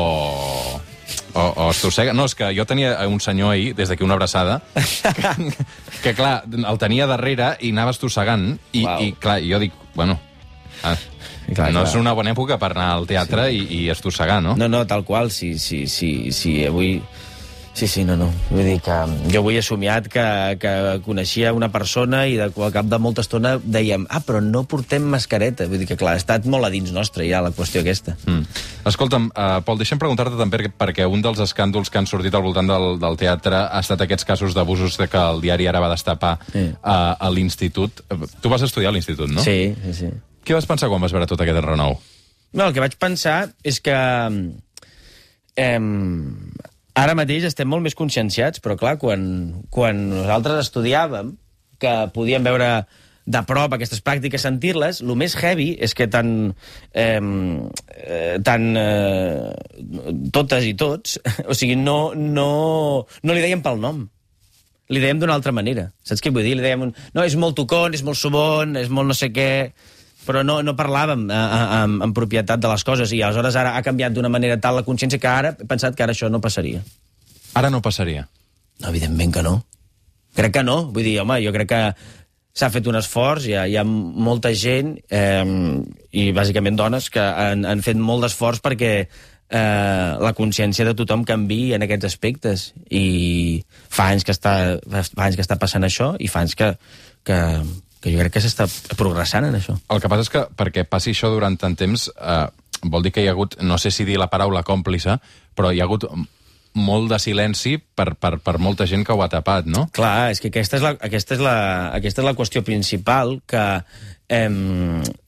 o, 1.33 1.41
o 1.41 1.69
estossega. 1.71 2.13
No, 2.13 2.27
és 2.29 2.35
que 2.37 2.51
jo 2.55 2.65
tenia 2.69 2.95
un 3.09 3.19
senyor 3.23 3.53
ahir, 3.53 3.73
des 3.77 3.89
d'aquí 3.89 4.05
una 4.05 4.17
abraçada, 4.17 4.61
que, 4.75 5.33
que, 6.03 6.13
clar, 6.17 6.43
el 6.49 6.81
tenia 6.81 7.07
darrere 7.09 7.53
i 7.61 7.73
anava 7.75 7.95
estossegant, 7.95 8.53
i, 8.71 8.83
wow. 8.85 9.01
i 9.01 9.15
clar, 9.19 9.39
jo 9.45 9.61
dic, 9.63 9.75
bueno... 9.97 10.19
Ah, 10.83 10.97
clar, 11.47 11.69
no 11.71 11.79
clar. 11.79 11.87
és 11.87 11.93
una 11.95 12.11
bona 12.17 12.33
època 12.33 12.57
per 12.59 12.73
anar 12.73 12.89
al 12.97 13.05
teatre 13.07 13.47
sí. 13.47 13.61
i, 13.61 13.83
i 13.83 13.91
estossegar, 13.93 14.41
no? 14.43 14.57
No, 14.59 14.67
no, 14.67 14.83
tal 14.89 15.05
qual, 15.07 15.31
sí, 15.31 15.55
sí, 15.59 15.85
sí, 15.87 16.31
sí, 16.35 16.57
avui... 16.67 16.97
Sí, 17.83 17.87
sí, 17.89 18.03
no, 18.05 18.15
no. 18.15 18.29
Vull 18.47 18.63
dir 18.63 18.77
que 18.79 18.95
jo 19.27 19.41
avui 19.41 19.57
he 19.59 19.61
somiat 19.65 20.05
que, 20.07 20.23
que 20.55 20.69
coneixia 21.03 21.49
una 21.51 21.67
persona 21.67 22.21
i 22.31 22.37
de, 22.39 22.45
al 22.47 22.71
cap 22.71 22.87
de 22.87 22.99
molta 23.03 23.25
estona 23.25 23.57
dèiem 23.59 24.05
ah, 24.07 24.21
però 24.23 24.39
no 24.39 24.61
portem 24.71 25.03
mascareta. 25.11 25.67
Vull 25.67 25.81
dir 25.81 25.89
que, 25.89 25.97
clar, 25.99 26.13
ha 26.15 26.21
estat 26.21 26.47
molt 26.47 26.63
a 26.63 26.69
dins 26.71 26.93
nostre 26.95 27.27
ja 27.27 27.41
la 27.43 27.51
qüestió 27.51 27.83
aquesta. 27.83 28.15
Mm. 28.23 28.47
Escolta'm, 28.87 29.27
uh, 29.35 29.59
Pol, 29.67 29.81
deixa'm 29.83 29.99
preguntar-te 29.99 30.39
també 30.39 30.71
perquè 30.79 31.09
un 31.11 31.27
dels 31.27 31.43
escàndols 31.43 31.91
que 31.91 31.99
han 31.99 32.07
sortit 32.07 32.39
al 32.39 32.47
voltant 32.47 32.71
del, 32.71 32.89
del 33.03 33.19
teatre 33.19 33.65
ha 33.67 33.83
estat 33.83 34.07
aquests 34.07 34.31
casos 34.31 34.55
d'abusos 34.55 34.95
que 35.03 35.27
el 35.35 35.43
diari 35.43 35.67
ara 35.67 35.83
va 35.83 35.91
destapar 35.91 36.37
sí. 36.53 36.69
uh, 36.71 37.19
a 37.19 37.35
l'institut. 37.35 38.05
Tu 38.39 38.55
vas 38.55 38.63
estudiar 38.63 38.95
a 38.95 38.95
l'institut, 38.95 39.27
no? 39.27 39.43
Sí, 39.43 39.73
sí, 39.83 39.99
sí. 40.05 40.17
Què 40.47 40.55
vas 40.55 40.71
pensar 40.71 40.87
quan 40.87 41.03
vas 41.03 41.11
veure 41.11 41.27
tot 41.27 41.43
aquest 41.43 41.65
renou? 41.67 41.99
No, 42.53 42.63
el 42.63 42.71
que 42.71 42.87
vaig 42.87 42.95
pensar 42.95 43.49
és 43.59 43.83
que... 43.83 43.99
Eh, 45.59 45.79
Ara 46.99 47.15
mateix 47.17 47.47
estem 47.47 47.69
molt 47.69 47.81
més 47.81 47.95
conscienciats, 47.97 48.61
però 48.61 48.75
clar, 48.77 48.97
quan, 49.01 49.23
quan 49.73 50.03
nosaltres 50.11 50.67
estudiàvem, 50.67 51.33
que 51.81 51.93
podíem 52.13 52.45
veure 52.45 52.67
de 53.25 53.41
prop 53.47 53.73
aquestes 53.73 54.03
pràctiques, 54.03 54.43
sentir-les, 54.43 54.99
el 55.01 55.15
més 55.17 55.33
heavy 55.39 55.71
és 55.81 55.95
que 55.97 56.09
tant, 56.11 56.51
eh, 56.93 57.19
tant 58.45 58.67
eh, 58.77 59.53
totes 60.35 60.67
i 60.67 60.73
tots, 60.77 61.17
o 61.49 61.57
sigui, 61.57 61.79
no, 61.79 62.13
no, 62.13 62.49
no 63.23 63.35
li 63.35 63.43
dèiem 63.43 63.63
pel 63.65 63.81
nom. 63.81 64.03
Li 64.91 65.01
dèiem 65.01 65.17
d'una 65.17 65.37
altra 65.39 65.53
manera. 65.55 65.87
Saps 66.05 66.21
què 66.21 66.29
vull 66.35 66.45
dir? 66.45 66.57
Li 66.59 66.65
dèiem, 66.65 66.89
un, 66.89 66.93
no, 67.15 67.23
és 67.25 67.37
molt 67.39 67.55
tocon, 67.57 67.95
és 67.95 68.03
molt 68.05 68.19
subon, 68.19 68.75
és 68.77 68.91
molt 68.93 69.09
no 69.09 69.17
sé 69.17 69.31
què 69.33 69.49
però 70.25 70.43
no, 70.45 70.59
no 70.65 70.75
parlàvem 70.79 71.27
eh, 71.29 71.35
eh, 71.35 71.67
en, 71.81 71.99
en 72.05 72.15
propietat 72.15 72.61
de 72.63 72.71
les 72.71 72.85
coses, 72.87 73.13
i 73.13 73.21
aleshores 73.21 73.57
ara 73.59 73.75
ha 73.77 73.83
canviat 73.85 74.15
d'una 74.15 74.31
manera 74.31 74.59
tal 74.61 74.79
la 74.79 74.85
consciència 74.87 75.21
que 75.21 75.29
ara 75.29 75.53
he 75.57 75.67
pensat 75.69 75.97
que 75.97 76.05
ara 76.05 76.15
això 76.15 76.31
no 76.31 76.41
passaria. 76.43 76.83
Ara 77.59 77.69
no 77.69 77.83
passaria? 77.85 78.27
No, 78.81 78.89
evidentment 78.89 79.33
que 79.35 79.45
no. 79.45 79.59
Crec 80.33 80.55
que 80.55 80.63
no. 80.65 80.79
Vull 80.93 81.05
dir, 81.05 81.19
home, 81.21 81.37
jo 81.45 81.53
crec 81.53 81.69
que 81.69 81.81
s'ha 82.53 82.69
fet 82.73 82.87
un 82.89 82.97
esforç, 82.97 83.47
hi 83.49 83.57
ha, 83.57 83.67
hi 83.69 83.77
ha 83.77 83.83
molta 83.85 84.53
gent, 84.57 84.95
eh, 85.09 85.45
i 86.13 86.31
bàsicament 86.33 86.77
dones, 86.77 87.09
que 87.13 87.21
han, 87.21 87.65
han 87.69 87.81
fet 87.85 87.97
molt 87.97 88.25
d'esforç 88.25 88.61
perquè 88.65 88.93
eh, 89.53 90.11
la 90.21 90.33
consciència 90.37 90.85
de 90.85 90.95
tothom 90.97 91.25
canvi 91.29 91.73
en 91.77 91.85
aquests 91.85 92.09
aspectes. 92.11 92.67
I 92.89 93.63
fa 93.89 94.11
anys 94.13 94.25
que 94.27 94.35
està, 94.35 94.55
fa 94.81 95.25
anys 95.27 95.39
que 95.39 95.45
està 95.45 95.57
passant 95.61 95.85
això, 95.85 96.13
i 96.19 96.29
fa 96.29 96.45
anys 96.45 96.57
que, 96.59 96.73
que, 97.25 97.39
que 98.03 98.11
jo 98.11 98.19
crec 98.19 98.35
que 98.35 98.43
s'està 98.43 98.67
progressant 98.99 99.47
en 99.47 99.55
això. 99.55 99.77
El 99.93 100.03
que 100.03 100.11
passa 100.11 100.27
és 100.27 100.31
que 100.33 100.43
perquè 100.59 100.83
passi 100.83 101.13
això 101.15 101.31
durant 101.31 101.55
tant 101.59 101.77
temps 101.79 102.09
eh, 102.11 102.45
vol 102.83 103.05
dir 103.05 103.13
que 103.15 103.23
hi 103.23 103.29
ha 103.29 103.35
hagut, 103.35 103.55
no 103.63 103.79
sé 103.79 103.91
si 103.95 104.03
dir 104.03 104.19
la 104.19 104.27
paraula 104.31 104.63
còmplice, 104.67 105.17
però 105.55 105.71
hi 105.71 105.79
ha 105.79 105.87
hagut 105.87 106.09
molt 106.73 107.11
de 107.11 107.19
silenci 107.21 107.77
per, 107.77 108.15
per, 108.17 108.39
per 108.43 108.57
molta 108.57 108.87
gent 108.89 109.05
que 109.05 109.13
ho 109.13 109.21
ha 109.23 109.29
tapat, 109.31 109.69
no? 109.69 109.85
Clar, 109.93 110.31
és 110.33 110.41
que 110.41 110.49
aquesta 110.49 110.79
és 110.79 110.85
la, 110.85 110.95
aquesta 110.97 111.37
és 111.37 111.43
la, 111.43 111.57
aquesta 111.93 112.23
és 112.23 112.27
la 112.27 112.35
qüestió 112.37 112.63
principal, 112.65 113.37
que 113.47 113.63
eh, 114.27 114.49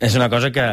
és 0.09 0.17
una 0.17 0.29
cosa 0.33 0.51
que, 0.51 0.67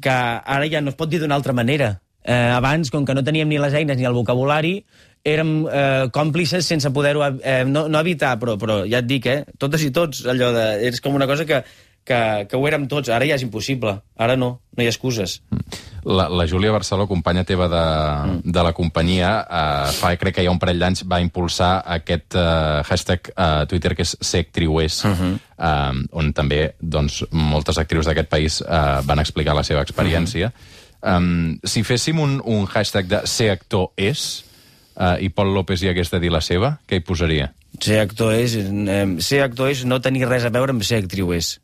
que 0.00 0.14
ara 0.14 0.70
ja 0.72 0.80
no 0.80 0.94
es 0.94 0.98
pot 0.98 1.12
dir 1.12 1.20
d'una 1.20 1.36
altra 1.36 1.54
manera. 1.56 1.98
Eh, 2.24 2.50
abans, 2.52 2.90
com 2.92 3.04
que 3.06 3.16
no 3.16 3.24
teníem 3.24 3.48
ni 3.48 3.60
les 3.60 3.76
eines 3.76 4.00
ni 4.00 4.08
el 4.08 4.16
vocabulari, 4.16 4.80
érem 5.24 5.66
eh, 5.68 6.08
còmplices 6.12 6.66
sense 6.66 6.90
poder-ho 6.94 7.22
eh, 7.42 7.64
no, 7.68 7.88
no 7.88 8.00
evitar, 8.00 8.38
però, 8.40 8.56
però 8.60 8.82
ja 8.88 9.02
et 9.02 9.08
dic, 9.08 9.26
eh, 9.26 9.44
totes 9.58 9.84
i 9.84 9.92
tots, 9.92 10.24
allò 10.30 10.52
de... 10.56 10.66
És 10.88 11.00
com 11.04 11.14
una 11.14 11.28
cosa 11.28 11.44
que, 11.44 11.60
que, 12.04 12.46
que 12.48 12.56
ho 12.56 12.66
érem 12.68 12.86
tots, 12.88 13.10
ara 13.12 13.28
ja 13.28 13.36
és 13.36 13.44
impossible, 13.44 13.98
ara 14.16 14.36
no, 14.40 14.50
no 14.76 14.82
hi 14.82 14.88
ha 14.88 14.94
excuses. 14.94 15.40
La, 16.00 16.30
la 16.32 16.46
Júlia 16.48 16.72
Barceló, 16.72 17.04
companya 17.06 17.44
teva 17.44 17.68
de, 17.68 17.84
mm. 17.84 18.54
de 18.56 18.64
la 18.64 18.72
companyia, 18.72 19.34
eh, 19.44 19.92
fa, 19.98 20.14
crec 20.20 20.38
que 20.38 20.44
hi 20.44 20.48
ha 20.48 20.54
un 20.54 20.60
parell 20.62 20.80
d'anys, 20.80 21.04
va 21.04 21.20
impulsar 21.20 21.74
aquest 21.98 22.38
eh, 22.40 22.80
hashtag 22.88 23.32
eh, 23.34 23.62
Twitter 23.68 23.94
que 23.98 24.08
és 24.08 24.16
sectriuers, 24.24 25.04
uh 25.04 25.12
-huh. 25.12 25.32
eh, 25.58 26.04
on 26.16 26.32
també 26.32 26.74
doncs, 26.80 27.24
moltes 27.30 27.78
actrius 27.78 28.06
d'aquest 28.06 28.28
país 28.28 28.60
eh, 28.62 29.00
van 29.04 29.20
explicar 29.20 29.54
la 29.54 29.64
seva 29.64 29.82
experiència. 29.82 30.48
Uh 30.48 30.52
-huh. 31.10 31.16
um, 31.16 31.58
si 31.64 31.82
féssim 31.82 32.18
un, 32.18 32.40
un 32.44 32.66
hashtag 32.66 33.06
de 33.06 33.26
ser 33.26 33.50
actor 33.50 33.92
és, 33.96 34.44
uh, 34.96 35.16
i 35.22 35.28
Pol 35.34 35.52
López 35.54 35.82
hi 35.82 35.90
hagués 35.92 36.10
de 36.12 36.20
dir 36.22 36.32
la 36.32 36.40
seva, 36.44 36.78
què 36.88 36.98
hi 37.00 37.04
posaria? 37.06 37.50
Ser 37.80 38.00
actor 38.02 38.34
és... 38.34 38.56
Eh, 38.56 39.04
ser 39.22 39.44
actor 39.44 39.70
és 39.70 39.84
no 39.86 40.00
tenir 40.02 40.26
res 40.28 40.44
a 40.44 40.50
veure 40.50 40.74
amb 40.74 40.82
ser 40.84 41.02
actriu 41.04 41.30
és. 41.36 41.58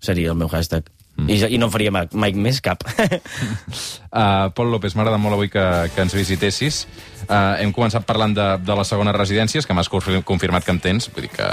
Seria 0.00 0.32
el 0.32 0.38
meu 0.40 0.48
hashtag. 0.48 0.88
Mm. 1.20 1.28
I, 1.28 1.36
I 1.54 1.58
no 1.60 1.68
en 1.68 1.72
faria 1.74 1.92
mai, 1.92 2.06
mai 2.16 2.32
més 2.32 2.62
cap. 2.64 2.80
Uh, 2.86 4.48
Pol 4.56 4.70
López, 4.72 4.94
m'agrada 4.96 5.18
molt 5.20 5.36
avui 5.36 5.50
que, 5.52 5.64
que 5.94 6.04
ens 6.06 6.16
visitessis. 6.16 6.86
Uh, 7.26 7.58
hem 7.60 7.74
començat 7.76 8.06
parlant 8.08 8.32
de, 8.36 8.46
de 8.64 8.78
les 8.78 8.88
segones 8.88 9.16
residències, 9.18 9.68
que 9.68 9.76
m'has 9.76 9.90
confir- 9.92 10.22
confirmat 10.24 10.64
que 10.64 10.72
en 10.72 10.80
tens, 10.80 11.10
vull 11.12 11.26
dir 11.28 11.32
que... 11.36 11.48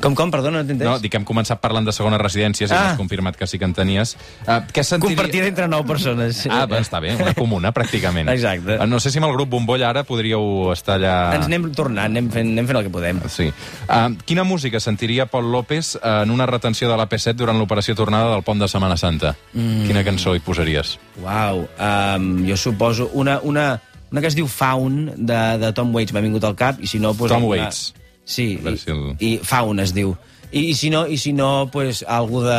com, 0.00 0.14
com? 0.14 0.30
Perdona, 0.30 0.60
no 0.62 0.68
t'entens? 0.68 0.86
No, 0.88 0.98
dic 1.02 1.10
que 1.12 1.18
hem 1.18 1.24
començat 1.26 1.58
parlant 1.60 1.86
de 1.86 1.92
segones 1.92 2.20
residències 2.20 2.70
i 2.70 2.74
Ah. 2.74 2.82
m'has 2.84 2.98
confirmat 2.98 3.36
que 3.36 3.46
sí 3.46 3.58
que 3.58 3.64
en 3.64 3.72
tenies. 3.74 4.14
Uh, 4.46 4.60
què 4.72 4.84
sentiria... 4.84 5.16
Compartida 5.16 5.46
entre 5.48 5.66
nou 5.68 5.84
persones. 5.88 6.44
Ah, 6.50 6.66
va, 6.70 6.78
està 6.84 7.00
bé, 7.00 7.14
una 7.16 7.32
comuna, 7.34 7.72
pràcticament. 7.72 8.28
Exacte. 8.32 8.76
Uh, 8.78 8.86
no 8.86 9.00
sé 9.00 9.10
si 9.10 9.18
amb 9.18 9.26
el 9.30 9.34
grup 9.34 9.48
Bombolla 9.50 9.88
ara 9.90 10.04
podríeu 10.04 10.70
estar 10.72 10.96
allà... 11.00 11.14
Ens 11.38 11.46
anem 11.48 11.70
tornant, 11.74 12.04
anem 12.12 12.28
fent, 12.30 12.52
anem 12.54 12.66
fent 12.68 12.80
el 12.82 12.86
que 12.86 12.92
podem. 12.92 13.20
Sí. 13.32 13.48
Uh, 13.88 14.14
quina 14.28 14.44
música 14.44 14.80
sentiria 14.80 15.26
Pol 15.26 15.50
López 15.50 15.96
en 16.02 16.30
una 16.30 16.46
retenció 16.46 16.90
de 16.90 16.96
la 17.00 17.08
P7 17.08 17.34
durant 17.34 17.58
l'operació 17.58 17.94
tornada 17.98 18.30
del 18.34 18.44
pont 18.46 18.60
de 18.62 18.68
Setmana 18.68 18.96
Santa? 19.00 19.34
Mm. 19.54 19.86
Quina 19.88 20.04
cançó 20.06 20.36
hi 20.36 20.40
posaries? 20.44 20.96
Uau, 21.22 21.64
um, 21.80 22.32
jo 22.46 22.56
suposo 22.56 23.10
una, 23.14 23.40
una, 23.42 23.80
una 24.12 24.20
que 24.20 24.28
es 24.28 24.36
diu 24.36 24.46
Faun, 24.46 25.12
de, 25.16 25.40
de 25.58 25.72
Tom 25.72 25.94
Waits, 25.96 26.12
m'ha 26.14 26.22
vingut 26.24 26.44
al 26.44 26.54
cap, 26.56 26.78
i 26.80 26.86
si 26.86 27.00
no... 27.02 27.14
Pues, 27.14 27.32
Tom 27.32 27.42
alguna- 27.46 27.64
Waits. 27.66 27.94
Sí, 28.26 28.58
i, 28.58 28.76
si 28.76 28.90
el- 28.90 29.14
i 29.22 29.36
Faun 29.46 29.78
es 29.80 29.94
diu. 29.94 30.16
I, 30.50 30.66
i 30.70 30.74
si 30.74 30.90
no, 30.90 31.04
i 31.06 31.16
si 31.18 31.32
no 31.32 31.68
pues, 31.72 32.02
algú 32.06 32.42
de 32.42 32.58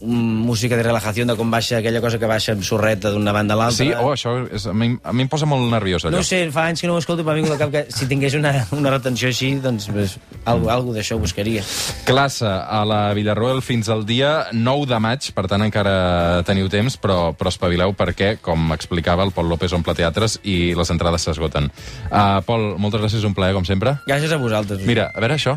música 0.00 0.76
de 0.76 0.82
relajació, 0.82 1.24
de 1.24 1.36
com 1.36 1.50
baixa 1.50 1.78
aquella 1.78 2.02
cosa 2.04 2.18
que 2.20 2.28
baixa 2.28 2.52
amb 2.52 2.64
sorreta 2.66 3.10
d'una 3.14 3.32
banda 3.32 3.54
a 3.54 3.60
l'altra. 3.62 3.84
Sí? 3.84 3.88
Oh, 3.96 4.12
això 4.12 4.34
és, 4.52 4.66
a, 4.68 4.74
mi, 4.76 4.90
a 5.02 5.14
mi 5.16 5.24
em 5.24 5.30
posa 5.32 5.48
molt 5.48 5.70
nerviós, 5.72 6.04
allò. 6.04 6.18
No 6.18 6.26
sé, 6.26 6.42
fa 6.52 6.66
anys 6.68 6.84
que 6.84 6.90
no 6.90 6.96
ho 6.96 7.00
escolto, 7.00 7.24
vingut 7.24 7.54
al 7.54 7.60
cap 7.60 7.72
que 7.72 7.84
si 7.92 8.08
tingués 8.10 8.36
una, 8.36 8.52
una 8.76 8.92
retenció 8.92 9.30
així, 9.32 9.54
doncs 9.62 9.88
pues, 9.92 10.18
algo, 10.44 10.68
algo 10.72 10.92
d'això 10.96 11.18
buscaria. 11.20 11.64
Classe 12.08 12.46
a 12.48 12.82
la 12.88 13.00
Villarroel 13.16 13.62
fins 13.64 13.88
al 13.92 14.04
dia 14.08 14.50
9 14.52 14.90
de 14.92 15.00
maig, 15.00 15.30
per 15.36 15.46
tant 15.50 15.64
encara 15.64 16.44
teniu 16.48 16.68
temps, 16.72 16.98
però, 17.00 17.32
però 17.36 17.52
espavileu 17.52 17.96
perquè, 17.96 18.36
com 18.44 18.76
explicava, 18.76 19.24
el 19.24 19.32
Pol 19.36 19.48
López 19.48 19.72
omple 19.76 19.96
teatres 19.96 20.38
i 20.44 20.74
les 20.76 20.92
entrades 20.92 21.24
s'esgoten. 21.24 21.70
Uh, 22.10 22.44
Pol, 22.46 22.74
moltes 22.76 23.00
gràcies, 23.00 23.24
un 23.24 23.36
plaer, 23.36 23.56
com 23.56 23.64
sempre. 23.64 23.96
Gràcies 24.06 24.36
a 24.36 24.40
vosaltres. 24.40 24.84
Mira, 24.84 25.10
a 25.14 25.24
veure 25.24 25.40
això. 25.40 25.56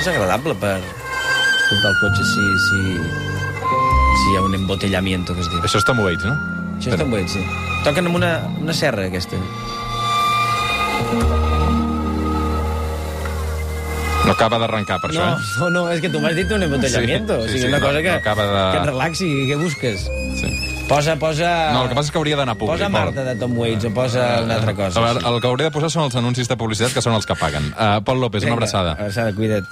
És 0.00 0.06
agradable 0.08 0.54
per 0.56 0.78
escoltar 1.70 1.90
el 1.94 1.98
cotxe 2.02 2.24
si, 2.26 2.46
si, 2.66 2.80
si 2.98 4.32
hi 4.32 4.36
ha 4.36 4.42
un 4.42 4.54
embotellamiento, 4.58 5.34
que 5.34 5.44
es 5.46 5.50
diu. 5.52 5.62
Això 5.62 5.82
Tom 5.86 6.00
Waits, 6.02 6.26
no? 6.26 6.34
Això 6.80 6.94
està 6.96 7.04
buit, 7.04 7.28
sí. 7.28 7.42
Toquen 7.84 8.08
amb 8.08 8.16
una, 8.16 8.30
una 8.58 8.72
serra, 8.72 9.04
aquesta. 9.10 9.36
No 14.24 14.32
acaba 14.32 14.58
d'arrencar, 14.60 14.98
per 15.00 15.12
No, 15.14 15.20
això, 15.22 15.36
eh? 15.40 15.60
no, 15.60 15.68
no, 15.70 15.82
és 15.92 16.00
que 16.00 16.10
tu 16.12 16.20
m'has 16.20 16.34
dit 16.36 16.50
un 16.52 16.62
embotellamiento. 16.62 17.36
Sí, 17.36 17.40
o 17.40 17.46
sí, 17.46 17.52
sigui, 17.54 17.62
sí, 17.62 17.68
una 17.68 17.78
no, 17.80 17.86
cosa 17.86 18.02
que, 18.02 18.10
no 18.10 18.16
acaba 18.20 18.44
de- 18.46 18.72
que 18.72 18.78
et 18.82 18.86
relaxi, 18.90 19.28
què 19.48 19.56
busques? 19.60 20.04
Sí. 20.40 20.50
Posa, 20.90 21.14
posa... 21.16 21.72
No, 21.72 21.84
el 21.84 21.88
que 21.88 21.94
passa 21.94 22.08
és 22.08 22.12
que 22.12 22.18
hauria 22.18 22.36
d'anar 22.36 22.56
públic. 22.58 22.80
Posa. 22.80 22.88
Marta 22.90 23.22
de 23.24 23.36
Tom 23.38 23.52
Waits 23.58 23.84
o 23.86 23.90
posa 23.94 24.40
una 24.42 24.56
altra 24.56 24.74
cosa. 24.74 24.98
A 24.98 25.04
veure, 25.04 25.20
el 25.28 25.40
que 25.40 25.46
hauria 25.46 25.68
de 25.68 25.74
posar 25.74 25.90
són 25.92 26.08
els 26.08 26.16
anuncis 26.18 26.48
de 26.50 26.56
publicitat, 26.58 26.92
que 26.96 27.02
són 27.04 27.14
els 27.14 27.26
que 27.28 27.36
paguen. 27.38 27.68
Uh, 27.78 28.00
Pol 28.04 28.18
López, 28.20 28.42
una 28.42 28.50
Vinga, 28.50 28.58
abraçada. 28.58 28.92
Abraçada, 28.98 29.32
cuida't. 29.36 29.68